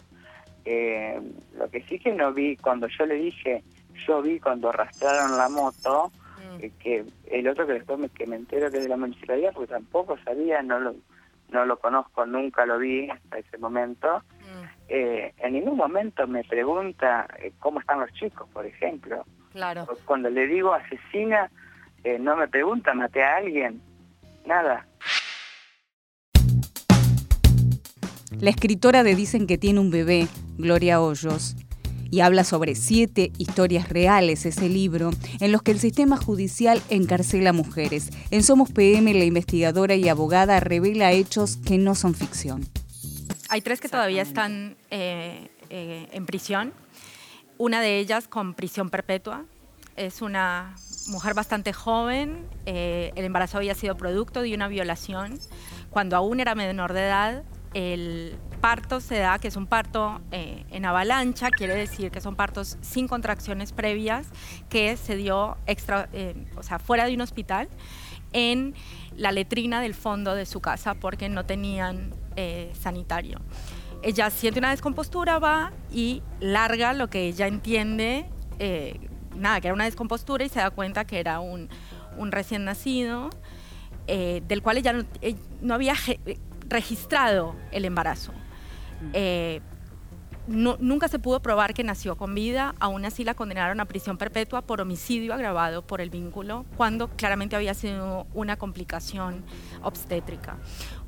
eh, 0.65 1.19
lo 1.57 1.69
que 1.69 1.81
sí 1.83 1.99
que 1.99 2.13
no 2.13 2.33
vi, 2.33 2.57
cuando 2.57 2.87
yo 2.87 3.05
le 3.05 3.15
dije, 3.15 3.63
yo 4.07 4.21
vi 4.21 4.39
cuando 4.39 4.69
arrastraron 4.69 5.37
la 5.37 5.49
moto, 5.49 6.11
mm. 6.37 6.63
eh, 6.63 6.71
que 6.79 7.05
el 7.29 7.47
otro 7.47 7.65
que 7.67 7.73
después 7.73 7.99
me, 7.99 8.09
que 8.09 8.27
me 8.27 8.35
entero 8.35 8.71
que 8.71 8.77
es 8.77 8.83
de 8.83 8.89
la 8.89 8.97
municipalidad, 8.97 9.53
porque 9.53 9.73
tampoco 9.73 10.17
sabía, 10.23 10.61
no 10.61 10.79
lo, 10.79 10.95
no 11.49 11.65
lo 11.65 11.77
conozco, 11.79 12.25
nunca 12.25 12.65
lo 12.65 12.79
vi 12.79 13.09
hasta 13.09 13.37
ese 13.37 13.57
momento, 13.57 14.23
mm. 14.39 14.65
eh, 14.89 15.33
en 15.37 15.53
ningún 15.53 15.77
momento 15.77 16.27
me 16.27 16.43
pregunta 16.43 17.27
eh, 17.39 17.51
cómo 17.59 17.79
están 17.79 17.99
los 17.99 18.11
chicos, 18.13 18.47
por 18.51 18.65
ejemplo. 18.65 19.25
Claro. 19.51 19.85
Cuando 20.05 20.29
le 20.29 20.47
digo 20.47 20.73
asesina, 20.73 21.51
eh, 22.03 22.17
no 22.17 22.37
me 22.37 22.47
pregunta, 22.47 22.93
maté 22.93 23.21
a 23.23 23.37
alguien, 23.37 23.81
nada. 24.45 24.85
La 28.39 28.49
escritora 28.49 29.03
de 29.03 29.15
Dicen 29.15 29.45
que 29.45 29.57
tiene 29.57 29.79
un 29.79 29.91
bebé, 29.91 30.27
Gloria 30.57 31.01
Hoyos, 31.01 31.55
y 32.09 32.21
habla 32.21 32.43
sobre 32.43 32.75
siete 32.75 33.31
historias 33.37 33.89
reales, 33.89 34.45
ese 34.45 34.69
libro, 34.69 35.11
en 35.39 35.51
los 35.51 35.61
que 35.61 35.71
el 35.71 35.79
sistema 35.79 36.17
judicial 36.17 36.81
encarcela 36.89 37.51
mujeres. 37.51 38.09
En 38.31 38.43
Somos 38.43 38.71
PM, 38.71 39.13
la 39.13 39.25
investigadora 39.25 39.95
y 39.95 40.07
abogada 40.07 40.59
revela 40.59 41.11
hechos 41.11 41.57
que 41.57 41.77
no 41.77 41.93
son 41.93 42.15
ficción. 42.15 42.65
Hay 43.49 43.61
tres 43.61 43.81
que 43.81 43.89
todavía 43.89 44.21
están 44.21 44.77
eh, 44.91 45.49
eh, 45.69 46.07
en 46.11 46.25
prisión. 46.25 46.73
Una 47.57 47.81
de 47.81 47.99
ellas 47.99 48.27
con 48.27 48.53
prisión 48.53 48.89
perpetua. 48.89 49.45
Es 49.97 50.21
una 50.21 50.75
mujer 51.07 51.33
bastante 51.33 51.73
joven. 51.73 52.45
Eh, 52.65 53.11
el 53.15 53.25
embarazo 53.25 53.57
había 53.57 53.75
sido 53.75 53.97
producto 53.97 54.41
de 54.41 54.55
una 54.55 54.69
violación. 54.69 55.37
Cuando 55.89 56.15
aún 56.15 56.39
era 56.39 56.55
menor 56.55 56.93
de 56.93 57.01
edad, 57.01 57.43
el 57.73 58.37
parto 58.59 58.99
se 58.99 59.17
da, 59.17 59.39
que 59.39 59.47
es 59.47 59.55
un 59.55 59.65
parto 59.65 60.21
eh, 60.31 60.65
en 60.69 60.85
avalancha, 60.85 61.49
quiere 61.49 61.75
decir 61.75 62.11
que 62.11 62.21
son 62.21 62.35
partos 62.35 62.77
sin 62.81 63.07
contracciones 63.07 63.71
previas, 63.71 64.27
que 64.69 64.97
se 64.97 65.15
dio 65.15 65.57
extra, 65.65 66.09
eh, 66.13 66.35
o 66.55 66.63
sea, 66.63 66.79
fuera 66.79 67.05
de 67.05 67.15
un 67.15 67.21
hospital, 67.21 67.69
en 68.33 68.75
la 69.15 69.31
letrina 69.31 69.81
del 69.81 69.93
fondo 69.93 70.35
de 70.35 70.45
su 70.45 70.61
casa 70.61 70.93
porque 70.93 71.27
no 71.27 71.45
tenían 71.45 72.13
eh, 72.35 72.71
sanitario. 72.79 73.39
Ella 74.03 74.29
siente 74.29 74.59
una 74.59 74.71
descompostura, 74.71 75.39
va 75.39 75.73
y 75.91 76.23
larga 76.39 76.93
lo 76.93 77.09
que 77.09 77.27
ella 77.27 77.47
entiende, 77.47 78.25
nada, 79.35 79.59
que 79.59 79.67
era 79.67 79.73
una 79.73 79.85
descompostura 79.85 80.43
y 80.43 80.49
se 80.49 80.59
da 80.59 80.71
cuenta 80.71 81.05
que 81.05 81.19
era 81.19 81.39
un, 81.39 81.69
un 82.17 82.31
recién 82.31 82.63
nacido, 82.63 83.29
del 84.07 84.61
cual 84.63 84.77
ella 84.77 84.93
no, 84.93 85.03
no 85.61 85.73
había 85.75 85.95
registrado 86.71 87.55
el 87.71 87.85
embarazo. 87.85 88.33
Eh, 89.13 89.61
nunca 90.47 91.07
se 91.07 91.19
pudo 91.19 91.41
probar 91.41 91.73
que 91.73 91.83
nació 91.83 92.17
con 92.17 92.33
vida, 92.33 92.75
aún 92.79 93.05
así 93.05 93.23
la 93.23 93.33
condenaron 93.33 93.79
a 93.79 93.85
prisión 93.85 94.17
perpetua 94.17 94.63
por 94.63 94.81
homicidio 94.81 95.33
agravado 95.33 95.85
por 95.85 96.01
el 96.01 96.09
vínculo, 96.09 96.65
cuando 96.77 97.09
claramente 97.09 97.55
había 97.55 97.73
sido 97.73 98.27
una 98.33 98.57
complicación 98.57 99.43
obstétrica. 99.83 100.57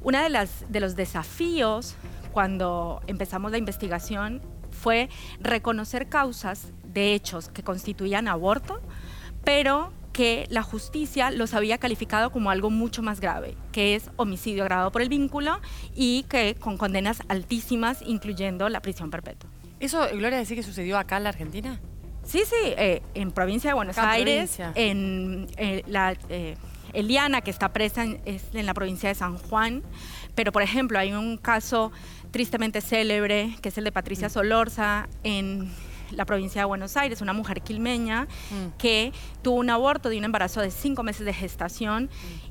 Uno 0.02 0.22
de, 0.22 0.30
las, 0.30 0.66
de 0.70 0.80
los 0.80 0.96
desafíos 0.96 1.96
cuando 2.32 3.02
empezamos 3.08 3.52
la 3.52 3.58
investigación 3.58 4.42
fue 4.72 5.10
reconocer 5.40 6.10
causas 6.10 6.72
de 6.84 7.14
hechos 7.14 7.50
que 7.50 7.64
constituían 7.64 8.28
aborto, 8.28 8.82
pero 9.44 9.92
que 10.14 10.46
la 10.50 10.62
justicia 10.62 11.32
los 11.32 11.54
había 11.54 11.80
calificado 11.80 12.32
como 12.32 12.52
algo 12.52 12.70
mucho 12.70 13.02
más 13.02 13.20
grave, 13.20 13.58
que 13.72 13.96
es 13.96 14.10
homicidio 14.16 14.64
agravado 14.64 14.92
por 14.92 15.02
el 15.02 15.10
vínculo 15.10 15.60
y 15.96 16.24
que 16.30 16.56
con 16.56 16.78
condenas 16.78 17.22
altísimas, 17.28 18.02
incluyendo 18.06 18.70
la 18.70 18.80
prisión 18.80 19.10
perpetua. 19.10 19.50
¿Eso, 19.80 20.08
Gloria, 20.14 20.38
decir 20.38 20.56
que 20.56 20.64
sucedió 20.64 20.98
acá 20.98 21.18
en 21.18 21.24
la 21.24 21.30
Argentina? 21.30 21.82
Sí, 22.24 22.44
sí, 22.46 22.56
eh, 22.62 23.02
en 23.16 23.32
provincia 23.32 23.72
de 23.72 23.74
Buenos 23.74 23.98
Aires, 23.98 24.60
en 24.76 25.48
eh, 25.58 25.84
la... 25.88 26.16
Eh, 26.30 26.56
Eliana, 26.94 27.42
que 27.42 27.50
está 27.50 27.74
presa 27.74 28.04
en, 28.04 28.22
en 28.26 28.66
la 28.68 28.76
provincia 28.76 29.10
de 29.10 29.16
San 29.16 29.40
Juan, 29.40 29.82
pero 30.36 30.52
por 30.52 30.62
ejemplo 30.62 31.00
hay 31.00 31.12
un 31.12 31.38
caso 31.38 31.92
tristemente 32.30 32.82
célebre, 32.82 33.56
que 33.64 33.70
es 33.70 33.78
el 33.80 33.84
de 33.84 33.92
Patricia 33.92 34.28
mm. 34.28 34.32
Solorza, 34.32 35.08
en 35.24 35.72
la 36.16 36.26
provincia 36.26 36.62
de 36.62 36.66
Buenos 36.66 36.98
Aires, 36.98 37.22
una 37.22 37.34
mujer 37.34 37.62
quilmeña 37.62 38.24
mm. 38.24 38.78
que 38.78 39.12
tuvo 39.42 39.56
un 39.56 39.70
aborto 39.70 40.10
de 40.10 40.18
un 40.18 40.24
embarazo 40.24 40.62
de 40.62 40.72
cinco 40.72 41.04
meses 41.04 41.26
de 41.26 41.34
gestación 41.34 42.10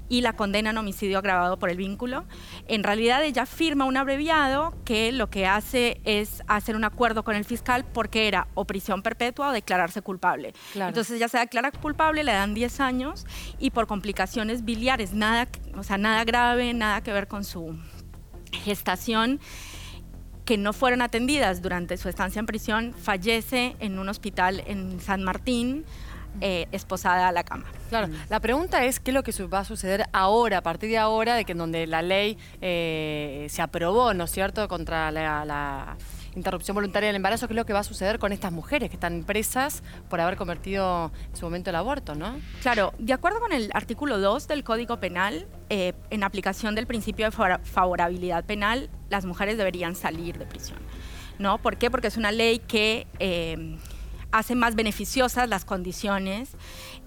y 0.09 0.21
la 0.21 0.35
condenan 0.35 0.77
a 0.77 0.81
homicidio 0.81 1.19
agravado 1.19 1.59
por 1.59 1.71
el 1.71 1.79
vínculo. 1.79 2.25
En 2.69 2.83
realidad 2.83 3.25
ella 3.25 3.47
firma 3.47 3.87
un 3.87 3.97
abreviado 3.97 4.75
que 4.85 5.11
lo 5.11 5.31
que 5.31 5.47
hace 5.47 6.01
es 6.05 6.43
hacer 6.49 6.77
un 6.77 6.85
acuerdo 6.85 7.25
con 7.25 7.35
el 7.35 7.45
fiscal 7.45 7.85
porque 7.85 8.29
era 8.29 8.49
o 8.55 8.67
prisión 8.67 9.03
perpetua 9.03 9.49
o 9.49 9.53
declararse 9.53 10.03
culpable. 10.03 10.53
Entonces 10.75 11.17
ella 11.17 11.29
se 11.29 11.39
declara 11.39 11.73
culpable, 11.73 12.25
le 12.25 12.33
dan 12.33 12.53
10 12.53 12.81
años 12.81 13.27
y 13.59 13.71
por 13.71 13.87
complicaciones 13.87 14.65
biliares, 14.65 15.15
nada, 15.15 15.49
o 15.77 15.83
sea, 15.83 15.97
nada 15.97 16.25
grave, 16.25 16.75
nada 16.75 17.03
que 17.03 17.13
ver 17.13 17.27
con 17.27 17.45
su 17.45 17.79
gestación 18.53 19.41
que 20.45 20.59
no 20.59 20.73
fueron 20.73 21.03
atendidas 21.03 21.63
durante 21.63 21.97
su 21.97 22.09
estancia 22.09 22.41
en 22.41 22.47
prisión, 22.47 22.95
fallece 22.95 23.77
en 23.81 23.99
un 23.99 24.09
hospital 24.09 24.63
en 24.67 25.01
San 25.01 25.23
Martín, 25.23 25.85
eh, 26.41 26.67
esposada 26.73 27.29
a 27.29 27.33
la 27.33 27.45
cama. 27.45 27.67
Claro, 27.91 28.09
la 28.31 28.41
pregunta 28.41 28.85
es 28.85 29.01
qué 29.01 29.11
es 29.11 29.15
lo 29.15 29.23
que 29.23 29.33
va 29.47 29.61
a 29.61 29.65
suceder 29.65 30.07
ahora, 30.13 30.59
a 30.59 30.63
partir 30.63 30.89
de 30.89 30.99
ahora, 30.99 31.35
de 31.35 31.45
que 31.45 31.53
en 31.53 31.59
donde 31.59 31.87
la 31.87 32.01
ley 32.01 32.39
eh, 32.63 33.47
se 33.51 33.61
aprobó, 33.61 34.15
¿no 34.15 34.25
es 34.25 34.31
cierto?, 34.31 34.67
contra 34.67 35.11
la 35.13 35.97
interrupción 36.35 36.75
voluntaria 36.75 37.09
del 37.09 37.17
embarazo, 37.17 37.47
¿qué 37.47 37.55
es 37.55 37.57
lo 37.57 37.67
que 37.67 37.73
va 37.73 37.81
a 37.81 37.85
suceder 37.85 38.19
con 38.19 38.33
estas 38.33 38.53
mujeres 38.53 38.89
que 38.89 38.97
están 38.97 39.25
presas 39.25 39.83
por 40.09 40.21
haber 40.21 40.37
convertido 40.37 41.13
en 41.31 41.37
su 41.37 41.45
momento 41.45 41.71
el 41.71 41.77
aborto, 41.77 42.15
¿no? 42.15 42.37
Claro, 42.63 42.95
de 42.99 43.13
acuerdo 43.13 43.41
con 43.41 43.53
el 43.53 43.71
artículo 43.75 44.19
2 44.19 44.49
del 44.49 44.65
Código 44.65 44.99
Penal, 44.99 45.47
eh, 45.69 45.93
en 46.11 46.25
aplicación 46.25 46.75
del 46.75 46.87
principio 46.87 47.27
de 47.31 47.59
favorabilidad 47.63 48.45
penal, 48.45 48.91
las 49.13 49.25
mujeres 49.25 49.57
deberían 49.57 49.95
salir 49.95 50.39
de 50.39 50.47
prisión. 50.47 50.79
¿No? 51.39 51.59
¿Por 51.59 51.77
qué? 51.77 51.91
Porque 51.91 52.09
es 52.09 52.17
una 52.17 52.33
ley 52.33 52.59
que 52.59 53.07
eh, 53.19 53.77
hace 54.33 54.55
más 54.55 54.75
beneficiosas 54.75 55.49
las 55.49 55.65
condiciones 55.65 56.51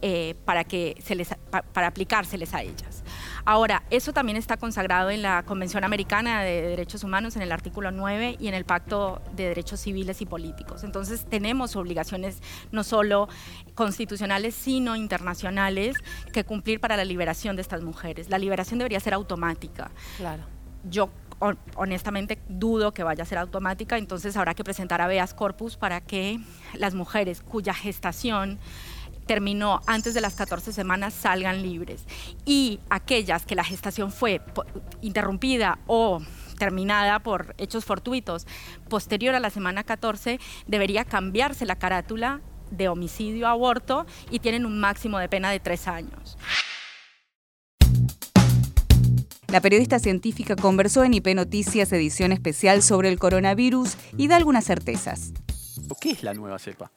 eh, 0.02 0.36
para, 0.46 0.64
que 0.64 0.96
se 1.04 1.16
les, 1.16 1.30
para 1.50 1.88
aplicárseles 1.88 2.54
a 2.54 2.62
ellas. 2.62 3.04
Ahora, 3.44 3.84
eso 3.90 4.14
también 4.14 4.38
está 4.38 4.58
consagrado 4.58 5.10
en 5.10 5.22
la 5.22 5.44
Convención 5.44 5.84
Americana 5.84 6.44
de 6.44 6.62
Derechos 6.62 7.04
Humanos, 7.04 7.36
en 7.36 7.42
el 7.42 7.52
artículo 7.52 7.92
9 7.92 8.38
y 8.40 8.48
en 8.48 8.54
el 8.54 8.66
Pacto 8.66 9.22
de 9.36 9.48
Derechos 9.50 9.80
Civiles 9.80 10.22
y 10.22 10.26
Políticos. 10.26 10.84
Entonces, 10.84 11.26
tenemos 11.26 11.76
obligaciones 11.76 12.42
no 12.72 12.84
solo 12.84 13.28
constitucionales, 13.74 14.54
sino 14.54 14.96
internacionales 14.96 15.96
que 16.32 16.44
cumplir 16.44 16.80
para 16.80 16.96
la 16.98 17.06
liberación 17.06 17.56
de 17.56 17.64
estas 17.64 17.82
mujeres. 17.82 18.30
La 18.30 18.38
liberación 18.38 18.78
debería 18.80 19.00
ser 19.00 19.14
automática. 19.14 19.90
Claro. 20.18 20.44
Yo 20.88 21.10
honestamente 21.40 22.40
dudo 22.48 22.94
que 22.94 23.04
vaya 23.04 23.24
a 23.24 23.26
ser 23.26 23.38
automática, 23.38 23.98
entonces 23.98 24.38
habrá 24.38 24.54
que 24.54 24.64
presentar 24.64 25.02
habeas 25.02 25.34
corpus 25.34 25.78
para 25.78 26.02
que 26.02 26.40
las 26.74 26.94
mujeres 26.96 27.42
cuya 27.42 27.74
gestación 27.74 28.60
terminó 29.26 29.82
antes 29.88 30.14
de 30.14 30.22
las 30.22 30.36
14 30.36 30.72
semanas 30.72 31.14
salgan 31.14 31.62
libres. 31.62 32.06
Y 32.46 32.80
aquellas 32.90 33.46
que 33.46 33.56
la 33.56 33.64
gestación 33.64 34.12
fue 34.12 34.42
interrumpida 35.02 35.80
o 35.88 36.22
terminada 36.58 37.20
por 37.20 37.54
hechos 37.58 37.86
fortuitos 37.86 38.48
posterior 38.90 39.36
a 39.36 39.40
la 39.40 39.50
semana 39.50 39.84
14, 39.84 40.40
debería 40.68 41.04
cambiarse 41.04 41.66
la 41.66 41.76
carátula 41.76 42.42
de 42.72 42.88
homicidio 42.88 43.48
a 43.48 43.52
aborto 43.52 44.06
y 44.30 44.40
tienen 44.40 44.66
un 44.66 44.80
máximo 44.80 45.20
de 45.20 45.30
pena 45.30 45.52
de 45.52 45.60
tres 45.60 45.88
años. 45.88 46.38
La 49.56 49.62
periodista 49.62 50.00
científica 50.00 50.58
conversó 50.58 51.06
en 51.06 51.14
IP 51.14 51.28
Noticias 51.34 51.94
edición 51.94 52.34
especial 52.34 52.84
sobre 52.84 53.08
el 53.08 53.18
coronavirus 53.18 53.96
y 54.18 54.28
da 54.28 54.36
algunas 54.36 54.66
certezas. 54.66 55.32
¿Qué 56.02 56.12
es 56.12 56.24
la 56.24 56.34
nueva 56.34 56.60
cepa? 56.60 56.92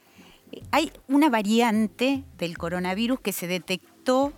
Hay 0.72 0.90
una 1.06 1.30
variante 1.30 2.24
del 2.36 2.58
coronavirus 2.58 3.20
que 3.20 3.30
se 3.30 3.46
detectó 3.46 4.32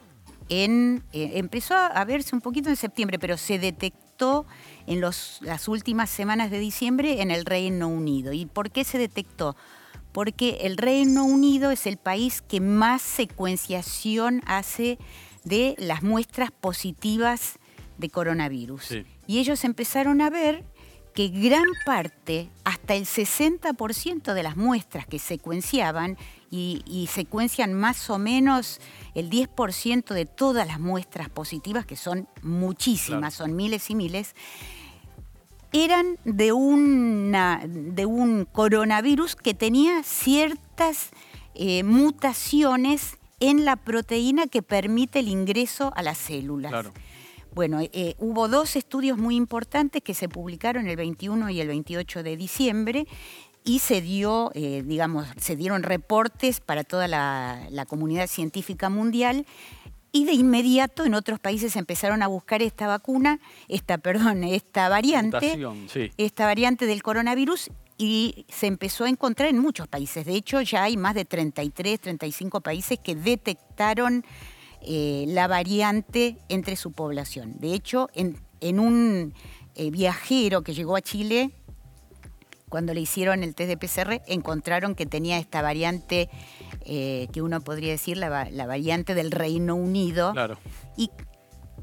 en, 0.50 1.02
eh, 1.14 1.32
empezó 1.36 1.74
a 1.74 2.04
verse 2.04 2.36
un 2.36 2.42
poquito 2.42 2.68
en 2.68 2.76
septiembre, 2.76 3.18
pero 3.18 3.38
se 3.38 3.58
detectó 3.58 4.44
en 4.86 5.00
las 5.00 5.68
últimas 5.68 6.10
semanas 6.10 6.50
de 6.50 6.58
diciembre 6.58 7.22
en 7.22 7.30
el 7.30 7.46
Reino 7.46 7.88
Unido. 7.88 8.34
¿Y 8.34 8.44
por 8.44 8.70
qué 8.70 8.84
se 8.84 8.98
detectó? 8.98 9.56
Porque 10.12 10.58
el 10.64 10.76
Reino 10.76 11.24
Unido 11.24 11.70
es 11.70 11.86
el 11.86 11.96
país 11.96 12.42
que 12.42 12.60
más 12.60 13.00
secuenciación 13.00 14.42
hace 14.44 14.98
de 15.42 15.74
las 15.78 16.02
muestras 16.02 16.50
positivas 16.50 17.58
de 18.00 18.10
coronavirus. 18.10 18.96
Y 19.26 19.38
ellos 19.38 19.64
empezaron 19.64 20.20
a 20.20 20.30
ver 20.30 20.64
que 21.14 21.28
gran 21.28 21.66
parte, 21.84 22.50
hasta 22.64 22.94
el 22.94 23.04
60% 23.04 24.32
de 24.32 24.42
las 24.42 24.56
muestras 24.56 25.06
que 25.06 25.18
secuenciaban, 25.18 26.16
y, 26.52 27.08
secuencian 27.12 27.74
más 27.74 28.10
o 28.10 28.18
menos 28.18 28.80
el 29.14 29.30
10% 29.30 30.14
de 30.14 30.26
todas 30.26 30.66
las 30.66 30.80
muestras 30.80 31.28
positivas, 31.28 31.86
que 31.86 31.96
son 31.96 32.28
muchísimas, 32.42 33.34
son 33.34 33.54
miles 33.54 33.88
y 33.90 33.94
miles, 33.94 34.34
eran 35.72 36.18
de, 36.24 36.52
una, 36.52 37.62
de 37.64 38.04
un 38.04 38.46
coronavirus 38.46 39.36
que 39.36 39.54
tenía 39.54 40.02
ciertas 40.02 41.10
eh, 41.54 41.84
mutaciones 41.84 43.18
en 43.38 43.64
la 43.64 43.76
proteína 43.76 44.48
que 44.48 44.62
permite 44.62 45.20
el 45.20 45.28
ingreso 45.28 45.92
a 45.94 46.02
las 46.02 46.18
células. 46.18 46.72
Bueno, 47.54 47.80
eh, 47.80 48.14
hubo 48.18 48.48
dos 48.48 48.76
estudios 48.76 49.18
muy 49.18 49.36
importantes 49.36 50.02
que 50.02 50.14
se 50.14 50.28
publicaron 50.28 50.86
el 50.86 50.96
21 50.96 51.50
y 51.50 51.60
el 51.60 51.68
28 51.68 52.22
de 52.22 52.36
diciembre 52.36 53.06
y 53.64 53.80
se 53.80 54.00
dio, 54.00 54.52
eh, 54.54 54.82
digamos, 54.84 55.26
se 55.36 55.56
dieron 55.56 55.82
reportes 55.82 56.60
para 56.60 56.84
toda 56.84 57.08
la, 57.08 57.86
comunidad 57.88 58.26
científica 58.26 58.88
mundial 58.88 59.46
y 60.12 60.24
de 60.24 60.32
inmediato 60.32 61.04
en 61.04 61.14
otros 61.14 61.38
países 61.38 61.76
empezaron 61.76 62.22
a 62.22 62.26
buscar 62.26 62.62
esta 62.62 62.86
vacuna, 62.86 63.40
esta, 63.68 63.98
perdón, 63.98 64.44
esta 64.44 64.88
variante, 64.88 65.58
esta 66.16 66.46
variante 66.46 66.86
del 66.86 67.02
coronavirus 67.02 67.70
y 67.98 68.46
se 68.48 68.66
empezó 68.66 69.04
a 69.04 69.08
encontrar 69.08 69.50
en 69.50 69.58
muchos 69.58 69.86
países. 69.86 70.24
De 70.24 70.34
hecho, 70.34 70.62
ya 70.62 70.84
hay 70.84 70.96
más 70.96 71.14
de 71.14 71.24
33, 71.24 72.00
35 72.00 72.60
países 72.60 72.98
que 72.98 73.14
detectaron 73.14 74.24
eh, 74.82 75.24
la 75.28 75.46
variante 75.46 76.38
entre 76.48 76.76
su 76.76 76.92
población. 76.92 77.54
De 77.58 77.74
hecho, 77.74 78.08
en, 78.14 78.78
un 78.78 79.34
eh, 79.74 79.90
viajero 79.90 80.62
que 80.62 80.74
llegó 80.74 80.96
a 80.96 81.02
Chile, 81.02 81.50
cuando 82.68 82.94
le 82.94 83.00
hicieron 83.00 83.42
el 83.42 83.54
test 83.54 83.68
de 83.68 83.76
PCR, 83.76 84.22
encontraron 84.26 84.94
que 84.94 85.04
tenía 85.04 85.38
esta 85.38 85.60
variante, 85.60 86.30
eh, 86.86 87.28
que 87.32 87.42
uno 87.42 87.60
podría 87.60 87.90
decir 87.90 88.16
la, 88.16 88.28
variante 88.66 89.14
del 89.14 89.30
Reino 89.30 89.74
Unido. 89.74 90.32
Claro. 90.32 90.58
Y 90.96 91.10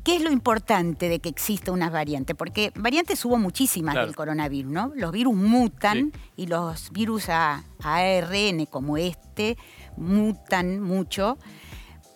¿Qué 0.08 0.16
es 0.16 0.22
lo 0.22 0.32
importante 0.32 1.10
de 1.10 1.20
que 1.20 1.28
exista 1.28 1.74
una 1.74 1.90
variante? 1.90 2.34
Porque 2.34 2.72
variantes 2.76 3.26
hubo 3.26 3.38
muchísimas 3.38 3.94
del 3.94 4.16
coronavirus, 4.16 4.72
¿no? 4.72 4.94
Los 4.96 5.12
virus 5.12 5.36
mutan 5.36 6.14
y 6.38 6.48
los 6.48 6.94
virus 6.94 7.28
a, 7.28 7.66
ARN 7.84 8.66
como 8.68 8.96
este 8.96 9.58
mutan 9.98 10.80
mucho. 10.80 11.38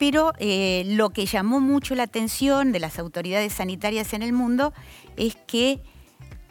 Pero 0.02 0.34
eh, 0.40 0.82
lo 0.88 1.12
que 1.12 1.28
llamó 1.28 1.60
mucho 1.60 1.94
la 1.94 2.02
atención 2.02 2.72
de 2.72 2.80
las 2.80 2.98
autoridades 2.98 3.54
sanitarias 3.54 4.14
en 4.14 4.24
el 4.24 4.34
mundo 4.34 4.74
es 5.16 5.38
que 5.46 5.80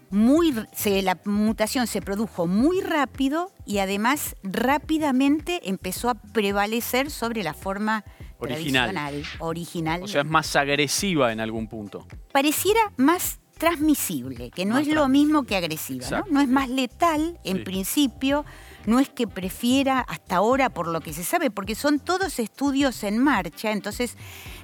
muy, 0.09 0.55
la 1.03 1.19
mutación 1.25 1.89
se 1.89 2.01
produjo 2.01 2.47
muy 2.47 2.81
rápido 2.81 3.51
y 3.67 3.79
además 3.79 4.37
rápidamente 4.45 5.69
empezó 5.69 6.11
a 6.11 6.15
prevalecer 6.15 7.11
sobre 7.11 7.43
la 7.43 7.53
forma 7.53 8.05
original. 8.39 9.25
original. 9.41 10.05
O 10.05 10.07
sea, 10.07 10.21
es 10.21 10.29
más 10.29 10.55
agresiva 10.55 11.33
en 11.33 11.41
algún 11.41 11.67
punto. 11.67 12.07
Pareciera 12.31 12.79
más 12.99 13.41
transmisible, 13.59 14.53
que 14.53 14.65
no 14.65 14.79
es 14.79 14.87
lo 14.87 15.09
mismo 15.09 15.43
que 15.43 15.57
agresiva, 15.57 16.09
¿no? 16.09 16.25
¿no? 16.31 16.41
es 16.41 16.49
más 16.49 16.69
letal 16.69 17.41
en 17.43 17.65
principio, 17.65 18.45
no 18.87 19.01
es 19.01 19.09
que 19.09 19.27
prefiera 19.27 20.01
hasta 20.01 20.37
ahora 20.37 20.71
por 20.71 20.89
lo 20.89 21.01
que 21.01 21.13
se 21.13 21.25
sabe, 21.25 21.51
porque 21.51 21.75
son 21.75 21.99
todos 21.99 22.39
estudios 22.39 23.03
en 23.05 23.19
marcha, 23.19 23.73
entonces 23.73 24.17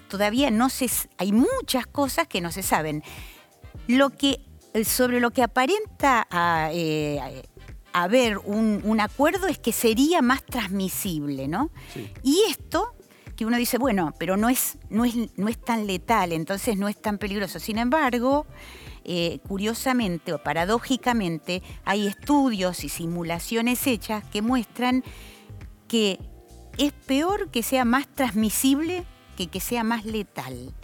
todavía 0.08 0.50
no 0.50 0.68
se 0.68 0.88
hay 1.18 1.32
muchas 1.32 1.86
cosas 1.86 2.26
que 2.28 2.40
no 2.40 2.52
se 2.52 2.62
saben. 2.62 3.02
Lo 3.86 4.10
que 4.10 4.40
sobre 4.84 5.20
lo 5.20 5.30
que 5.30 5.42
aparenta 5.42 6.26
a, 6.30 6.70
eh, 6.72 7.42
haber 7.92 8.38
un, 8.38 9.00
acuerdo 9.00 9.46
es 9.46 9.58
que 9.58 9.72
sería 9.72 10.20
más 10.20 10.44
transmisible, 10.44 11.48
¿no? 11.48 11.70
Y 12.22 12.42
esto 12.50 12.94
que 13.36 13.46
uno 13.46 13.56
dice, 13.56 13.78
bueno, 13.78 14.14
pero 14.18 14.36
no 14.36 14.48
es, 14.48 14.78
no 14.90 15.04
es, 15.04 15.14
no 15.36 15.48
es 15.48 15.58
tan 15.58 15.86
letal, 15.86 16.32
entonces 16.32 16.76
no 16.76 16.88
es 16.88 17.00
tan 17.00 17.18
peligroso. 17.18 17.58
Sin 17.58 17.78
embargo, 17.78 18.46
eh, 19.08 19.38
curiosamente 19.46 20.32
o 20.32 20.42
paradójicamente, 20.42 21.62
hay 21.84 22.08
estudios 22.08 22.82
y 22.82 22.88
simulaciones 22.88 23.86
hechas 23.86 24.24
que 24.24 24.42
muestran 24.42 25.04
que 25.86 26.18
es 26.76 26.92
peor 26.92 27.50
que 27.52 27.62
sea 27.62 27.84
más 27.84 28.08
transmisible 28.08 29.04
que 29.36 29.46
que 29.46 29.60
sea 29.60 29.84
más 29.84 30.04
letal. 30.04 30.74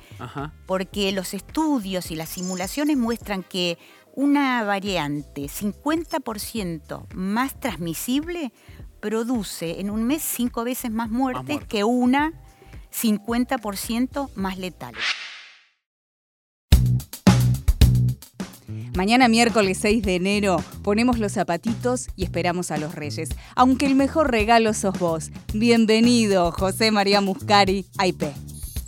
Porque 0.66 1.10
los 1.10 1.34
estudios 1.34 2.12
y 2.12 2.14
las 2.14 2.28
simulaciones 2.28 2.96
muestran 2.96 3.42
que 3.42 3.76
una 4.14 4.62
variante 4.62 5.42
50% 5.42 7.12
más 7.14 7.58
transmisible 7.58 8.52
produce 9.00 9.80
en 9.80 9.90
un 9.90 10.04
mes 10.04 10.22
cinco 10.22 10.62
veces 10.62 10.92
más 10.92 11.10
muertes 11.10 11.64
que 11.64 11.82
una 11.82 12.32
50% 12.92 14.30
más 14.36 14.58
letal. 14.58 14.94
Mañana 18.94 19.26
miércoles 19.26 19.78
6 19.80 20.02
de 20.02 20.16
enero 20.16 20.62
ponemos 20.82 21.18
los 21.18 21.32
zapatitos 21.32 22.08
y 22.14 22.24
esperamos 22.24 22.70
a 22.70 22.76
los 22.76 22.94
reyes. 22.94 23.30
Aunque 23.56 23.86
el 23.86 23.94
mejor 23.94 24.30
regalo 24.30 24.74
sos 24.74 24.98
vos. 24.98 25.30
Bienvenido, 25.54 26.52
José 26.52 26.90
María 26.90 27.22
Muscari, 27.22 27.86
IP. 28.04 28.24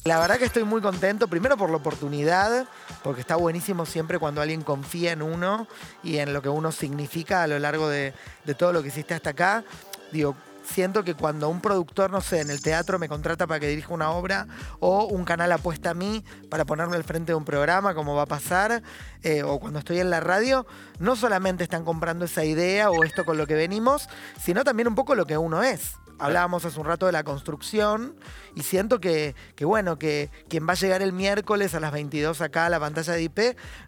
La 0.05 0.21
verdad 0.21 0.37
que 0.39 0.45
estoy 0.45 0.65
muy 0.65 0.83
contento, 0.83 1.27
primero 1.29 1.57
por 1.57 1.71
la 1.71 1.79
oportunidad, 1.79 2.69
porque 3.03 3.23
está 3.23 3.37
buenísimo 3.37 3.87
siempre 3.87 4.19
cuando 4.19 4.43
alguien 4.43 4.61
confía 4.61 5.13
en 5.13 5.23
uno 5.23 5.67
y 6.03 6.19
en 6.19 6.35
lo 6.35 6.43
que 6.43 6.51
uno 6.51 6.71
significa 6.71 7.43
a 7.43 7.47
lo 7.47 7.59
largo 7.59 7.89
de, 7.89 8.13
todo 8.59 8.75
lo 8.75 8.83
que 8.83 8.89
hiciste 8.89 9.15
hasta 9.15 9.31
acá. 9.31 9.65
Digo, 10.13 10.37
siento 10.65 11.05
que 11.05 11.15
cuando 11.15 11.49
un 11.49 11.61
productor, 11.61 12.11
no 12.11 12.21
sé, 12.21 12.41
en 12.41 12.51
el 12.51 12.63
teatro 12.63 12.99
me 12.99 13.09
contrata 13.09 13.47
para 13.47 13.61
que 13.61 13.69
dirija 13.69 13.93
una 13.93 14.11
obra 14.11 14.47
o 14.81 15.05
un 15.05 15.25
canal 15.25 15.53
apuesta 15.53 15.91
a 15.91 15.95
mí 15.95 16.25
para 16.51 16.65
ponerme 16.65 16.97
al 16.97 17.05
frente 17.05 17.33
de 17.33 17.37
un 17.37 17.45
programa, 17.45 17.95
como 17.95 18.15
va 18.15 18.23
a 18.23 18.27
pasar, 18.27 18.83
eh, 19.23 19.43
o 19.43 19.61
cuando 19.61 19.79
estoy 19.79 20.01
en 20.01 20.11
la 20.11 20.21
radio, 20.21 20.67
no 20.99 21.17
solamente 21.17 21.65
están 21.65 21.85
comprando 21.85 22.25
esa 22.25 22.45
idea 22.45 22.91
o 22.91 23.05
esto 23.05 23.25
con 23.25 23.37
lo 23.37 23.47
que 23.47 23.55
venimos, 23.55 24.09
sino 24.43 24.65
también 24.65 24.89
un 24.89 24.95
poco 24.95 25.15
lo 25.15 25.27
que 25.27 25.39
uno 25.39 25.63
es. 25.63 25.97
Hablábamos 26.19 26.65
hace 26.65 26.79
un 26.79 26.87
rato 26.87 27.07
de 27.07 27.13
la 27.13 27.25
construcción 27.25 28.15
y 28.55 28.63
siento 28.63 29.01
que, 29.01 29.35
bueno, 29.61 29.99
que 29.99 30.31
quien 30.49 30.67
va 30.67 30.73
a 30.73 30.77
llegar 30.77 31.03
el 31.03 31.13
miércoles 31.13 31.75
a 31.75 31.81
las 31.81 31.93
22 31.93 32.41
acá 32.41 32.67
a 32.67 32.71
la 32.71 32.79
pantalla 32.79 33.15
de 33.15 33.23
IP 33.23 33.39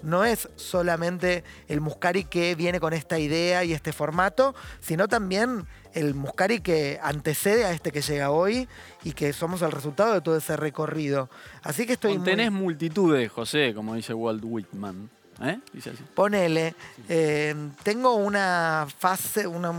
no 0.02 0.24
es 0.24 0.48
solamente 0.56 1.44
el 1.68 1.80
Muscari 1.80 2.24
que 2.24 2.54
viene 2.54 2.80
con 2.80 2.92
esta 2.92 3.18
idea 3.18 3.64
y 3.64 3.72
este 3.72 3.92
formato, 3.92 4.54
sino 4.80 5.08
también 5.08 5.66
el 5.92 6.14
Muscari 6.14 6.60
que 6.60 6.98
antecede 7.02 7.64
a 7.64 7.72
este 7.72 7.92
que 7.92 8.02
llega 8.02 8.30
hoy 8.30 8.68
y 9.04 9.12
que 9.12 9.32
somos 9.32 9.62
el 9.62 9.72
resultado 9.72 10.14
de 10.14 10.20
todo 10.20 10.36
ese 10.36 10.56
recorrido. 10.56 11.30
Así 11.62 11.86
que 11.86 11.94
estoy 11.94 12.18
Tenés 12.18 12.50
multitudes, 12.50 13.30
José, 13.30 13.72
como 13.74 13.94
dice 13.94 14.12
Walt 14.12 14.42
Whitman. 14.44 15.10
¿Eh? 15.42 15.58
Dice 15.72 15.90
así. 15.90 16.02
Ponele. 16.14 16.74
Eh, 17.08 17.54
tengo 17.82 18.14
una 18.14 18.86
fase, 18.98 19.46
una 19.46 19.72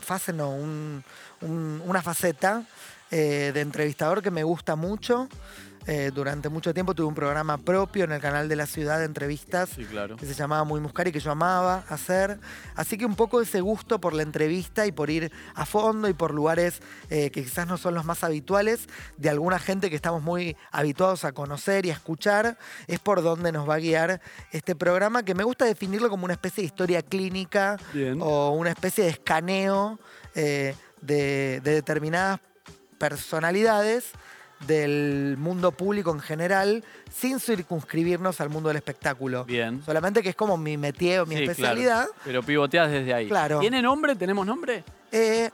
fase 0.00 0.32
no, 0.32 0.50
un 0.50 1.02
una 1.40 2.02
faceta 2.02 2.64
eh, 3.10 3.52
de 3.54 3.60
entrevistador 3.60 4.22
que 4.22 4.30
me 4.30 4.42
gusta 4.42 4.76
mucho. 4.76 5.28
Eh, 5.90 6.10
durante 6.14 6.50
mucho 6.50 6.74
tiempo 6.74 6.94
tuve 6.94 7.06
un 7.06 7.14
programa 7.14 7.56
propio 7.56 8.04
en 8.04 8.12
el 8.12 8.20
canal 8.20 8.46
de 8.46 8.56
la 8.56 8.66
ciudad 8.66 8.98
de 8.98 9.06
entrevistas 9.06 9.70
que 9.74 10.26
se 10.26 10.34
llamaba 10.34 10.62
Muy 10.64 10.82
Muscari, 10.82 11.10
que 11.12 11.18
yo 11.18 11.30
amaba 11.30 11.82
hacer. 11.88 12.38
Así 12.74 12.98
que 12.98 13.06
un 13.06 13.16
poco 13.16 13.40
ese 13.40 13.62
gusto 13.62 13.98
por 13.98 14.12
la 14.12 14.22
entrevista 14.22 14.86
y 14.86 14.92
por 14.92 15.08
ir 15.08 15.32
a 15.54 15.64
fondo 15.64 16.06
y 16.06 16.12
por 16.12 16.34
lugares 16.34 16.82
eh, 17.08 17.30
que 17.30 17.42
quizás 17.42 17.66
no 17.66 17.78
son 17.78 17.94
los 17.94 18.04
más 18.04 18.22
habituales, 18.22 18.86
de 19.16 19.30
alguna 19.30 19.58
gente 19.58 19.88
que 19.88 19.96
estamos 19.96 20.22
muy 20.22 20.58
habituados 20.70 21.24
a 21.24 21.32
conocer 21.32 21.86
y 21.86 21.90
a 21.90 21.94
escuchar, 21.94 22.58
es 22.86 22.98
por 22.98 23.22
donde 23.22 23.50
nos 23.50 23.66
va 23.66 23.76
a 23.76 23.78
guiar 23.78 24.20
este 24.52 24.76
programa, 24.76 25.22
que 25.22 25.34
me 25.34 25.42
gusta 25.42 25.64
definirlo 25.64 26.10
como 26.10 26.26
una 26.26 26.34
especie 26.34 26.60
de 26.60 26.66
historia 26.66 27.00
clínica 27.00 27.78
o 28.20 28.50
una 28.50 28.68
especie 28.68 29.04
de 29.04 29.10
escaneo 29.10 29.98
de, 31.00 31.60
determinadas 31.62 32.40
personalidades 32.98 34.12
del 34.66 35.36
mundo 35.38 35.70
público 35.70 36.10
en 36.10 36.20
general, 36.20 36.84
sin 37.12 37.38
circunscribirnos 37.38 38.40
al 38.40 38.48
mundo 38.48 38.68
del 38.68 38.76
espectáculo. 38.78 39.44
Bien. 39.44 39.82
Solamente 39.84 40.22
que 40.22 40.30
es 40.30 40.34
como 40.34 40.56
mi 40.56 40.76
métier 40.76 41.20
o 41.20 41.26
mi 41.26 41.36
especialidad. 41.36 42.08
Pero 42.24 42.42
pivoteas 42.42 42.90
desde 42.90 43.14
ahí. 43.14 43.28
Claro. 43.28 43.60
¿Tiene 43.60 43.80
nombre? 43.80 44.16
¿Tenemos 44.16 44.44
nombre? 44.44 44.82
Eh, 45.12 45.50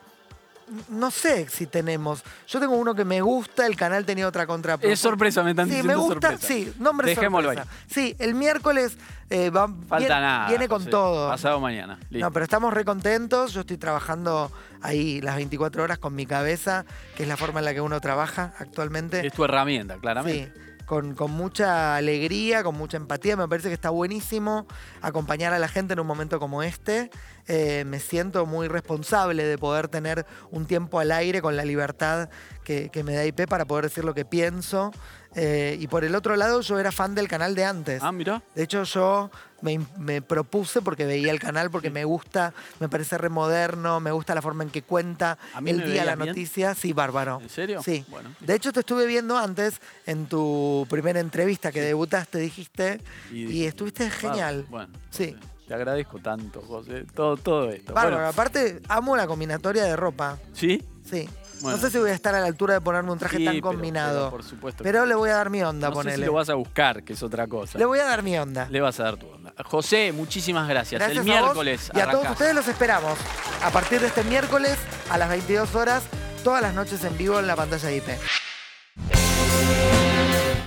no 0.89 1.11
sé 1.11 1.49
si 1.49 1.67
tenemos. 1.67 2.23
Yo 2.47 2.61
tengo 2.61 2.75
uno 2.75 2.95
que 2.95 3.05
me 3.05 3.21
gusta, 3.21 3.67
el 3.67 3.77
canal 3.77 4.05
tenía 4.05 4.29
otra 4.29 4.47
contrapropuesta. 4.47 4.93
Es 4.93 5.01
sorpresa, 5.01 5.43
me 5.43 5.51
están 5.51 5.69
sí, 5.69 5.83
me 5.83 5.95
gusta, 5.95 6.37
Sí, 6.39 6.73
nombre 6.79 7.09
Dejémoslo 7.09 7.51
sorpresa. 7.55 7.71
Sí, 7.89 8.17
el 8.19 8.35
miércoles 8.35 8.97
eh, 9.31 9.51
va, 9.51 9.69
Falta 9.69 9.99
viene, 9.99 10.21
nada. 10.21 10.49
viene 10.49 10.69
con 10.69 10.85
todo. 10.87 11.29
Pasado 11.29 11.61
mañana. 11.61 11.99
No, 12.11 12.31
pero 12.31 12.45
estamos 12.45 12.73
recontentos. 12.75 13.53
Yo 13.53 13.61
estoy 13.61 13.79
trabajando 13.79 14.51
ahí 14.83 15.21
las 15.21 15.37
24 15.37 15.83
horas 15.83 15.99
con 15.99 16.15
mi 16.15 16.27
cabeza, 16.27 16.85
que 17.17 17.23
es 17.25 17.29
la 17.29 17.37
forma 17.37 17.61
en 17.61 17.65
la 17.65 17.75
que 17.75 17.81
uno 17.81 18.01
trabaja 18.01 18.55
actualmente. 18.59 19.27
Es 19.27 19.33
tu 19.33 19.45
herramienta, 19.45 19.97
claramente. 19.97 20.53
Sí 20.55 20.64
con, 20.87 21.15
mucha 21.31 21.97
alegría, 21.97 22.63
con 22.63 22.77
mucha 22.77 22.97
empatía. 22.97 23.37
Me 23.37 23.49
parece 23.49 23.69
que 23.69 23.75
está 23.75 23.91
buenísimo 23.91 24.67
acompañar 25.01 25.53
a 25.53 25.59
la 25.59 25.69
gente 25.69 25.95
en 25.95 26.01
un 26.01 26.07
momento 26.07 26.39
como 26.39 26.63
este. 26.63 27.11
Eh, 27.47 27.85
me 27.87 28.01
siento 28.01 28.47
muy 28.47 28.69
responsable 28.69 29.45
de 29.45 29.59
poder 29.59 29.89
tener 29.89 30.27
un 30.51 30.67
tiempo 30.67 31.01
al 31.01 31.13
aire 31.13 31.43
con 31.43 31.57
la 31.57 31.65
libertad 31.65 32.29
que, 32.65 32.91
me 33.05 33.15
da 33.15 33.25
IP 33.25 33.47
para 33.47 33.67
poder 33.67 33.85
decir 33.85 34.05
lo 34.05 34.15
que 34.15 34.25
pienso 34.25 34.91
Eh, 35.37 35.77
y 35.81 35.89
por 35.89 36.05
el 36.05 36.15
otro 36.15 36.37
lado, 36.37 36.61
yo 36.61 36.79
era 36.79 36.93
fan 36.93 37.17
del 37.17 37.27
canal 37.27 37.57
de 37.57 37.65
antes. 37.65 38.03
Ah, 38.05 38.13
mira. 38.13 38.41
De 38.55 38.63
hecho, 38.63 38.85
yo 38.85 39.33
me, 39.65 39.81
me 39.99 40.23
propuse 40.23 40.83
porque 40.83 41.07
veía 41.07 41.33
el 41.33 41.41
canal, 41.41 41.71
porque 41.71 41.91
me 41.91 42.05
gusta, 42.05 42.53
me 42.81 42.89
parece 42.89 43.19
remoderno, 43.19 43.99
me 43.99 44.13
gusta 44.13 44.35
la 44.35 44.43
forma 44.43 44.63
en 44.63 44.71
que 44.71 44.83
cuenta 44.83 45.39
¿A 45.55 45.61
mí 45.61 45.71
el 45.71 45.79
me 45.79 45.87
día, 45.87 46.05
la 46.05 46.15
bien? 46.15 46.29
noticia. 46.29 46.75
Sí, 46.75 46.93
bárbaro. 46.93 47.41
¿En 47.43 47.49
serio? 47.49 47.83
Sí. 47.83 48.05
Bueno. 48.09 48.31
De 48.41 48.55
hecho, 48.55 48.73
te 48.73 48.81
estuve 48.81 49.07
viendo 49.07 49.37
antes 49.37 49.81
en 50.07 50.27
tu 50.27 50.87
primera 50.89 51.19
entrevista 51.19 51.73
que 51.73 51.81
debutaste, 51.81 52.39
dijiste, 52.39 53.01
y, 53.33 53.65
estuviste 53.65 54.09
genial. 54.11 54.67
Bueno, 54.69 54.93
Sí. 55.11 55.35
te 55.67 55.75
agradezco 55.75 56.19
tanto, 56.19 56.61
José. 56.61 57.05
Todo, 57.15 57.37
todo 57.39 57.71
esto. 57.71 57.95
Bárbaro. 57.95 58.17
Bueno, 58.17 58.29
Aparte, 58.31 58.81
amo 58.89 59.17
la 59.17 59.27
combinatoria 59.27 59.85
de 59.85 59.97
ropa. 59.97 60.39
¿Sí? 60.53 60.83
Sí. 61.11 61.29
Bueno. 61.65 61.79
No 61.79 61.83
sé 61.83 61.91
si 61.91 61.99
voy 61.99 62.11
a 62.11 62.15
estar 62.15 62.35
a 62.35 62.41
la 62.41 62.47
altura 62.47 62.75
de 62.75 62.81
ponerme 62.83 63.11
un 63.11 63.19
traje 63.19 63.39
Sí, 63.39 63.45
tan 63.47 63.55
pero- 63.55 63.67
combinado. 63.69 64.19
pero 64.19 64.31
por 64.31 64.43
supuesto 64.45 64.85
Pero 64.85 65.07
le 65.07 65.15
voy 65.15 65.31
a 65.31 65.35
dar 65.37 65.49
mi 65.49 65.63
onda, 65.63 65.89
no 65.89 65.95
sé 65.95 66.01
si 66.03 66.05
ponele. 66.09 66.27
lo 66.27 66.33
vas 66.35 66.51
a 66.51 66.55
buscar, 66.55 67.03
que 67.03 67.15
es 67.15 67.23
otra 67.23 67.47
cosa. 67.47 67.79
Le 67.79 67.87
voy 67.87 67.99
a 68.01 68.05
dar 68.05 68.23
mi 68.23 68.37
onda. 68.39 68.67
Le 68.71 68.81
vas 68.83 69.01
a 69.01 69.05
dar 69.05 69.17
tu 69.17 69.27
onda. 69.29 69.55
José, 69.65 70.13
muchísimas 70.13 70.69
gracias. 70.69 71.01
Gracias 71.01 71.25
el 71.25 71.33
a 71.33 71.35
vos 71.37 71.43
miércoles 71.45 71.91
y 71.95 72.01
a 72.01 72.11
todos 72.11 72.29
ustedes 72.31 72.55
los 72.55 72.69
esperamos 72.69 73.19
a 73.63 73.71
partir 73.71 74.01
de 74.03 74.09
este 74.09 74.23
miércoles 74.25 74.77
a 75.11 75.17
las 75.17 75.29
22 75.31 75.75
horas, 75.75 76.03
todas 76.45 76.61
las 76.61 76.75
noches 76.75 77.03
en 77.03 77.17
vivo 77.17 77.41
en 77.41 77.47
la 77.47 77.57
pantalla 77.57 77.91
IP. 77.91 78.09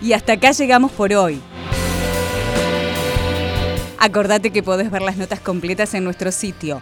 Y 0.02 0.14
hasta 0.14 0.34
acá 0.34 0.52
llegamos 0.52 0.92
por 0.92 1.14
hoy. 1.14 1.40
Acordate 4.00 4.52
que 4.52 4.64
podés 4.64 4.90
ver 4.92 5.02
las 5.02 5.18
notas 5.18 5.40
completas 5.40 5.94
en 5.94 6.04
nuestro 6.04 6.32
sitio 6.32 6.82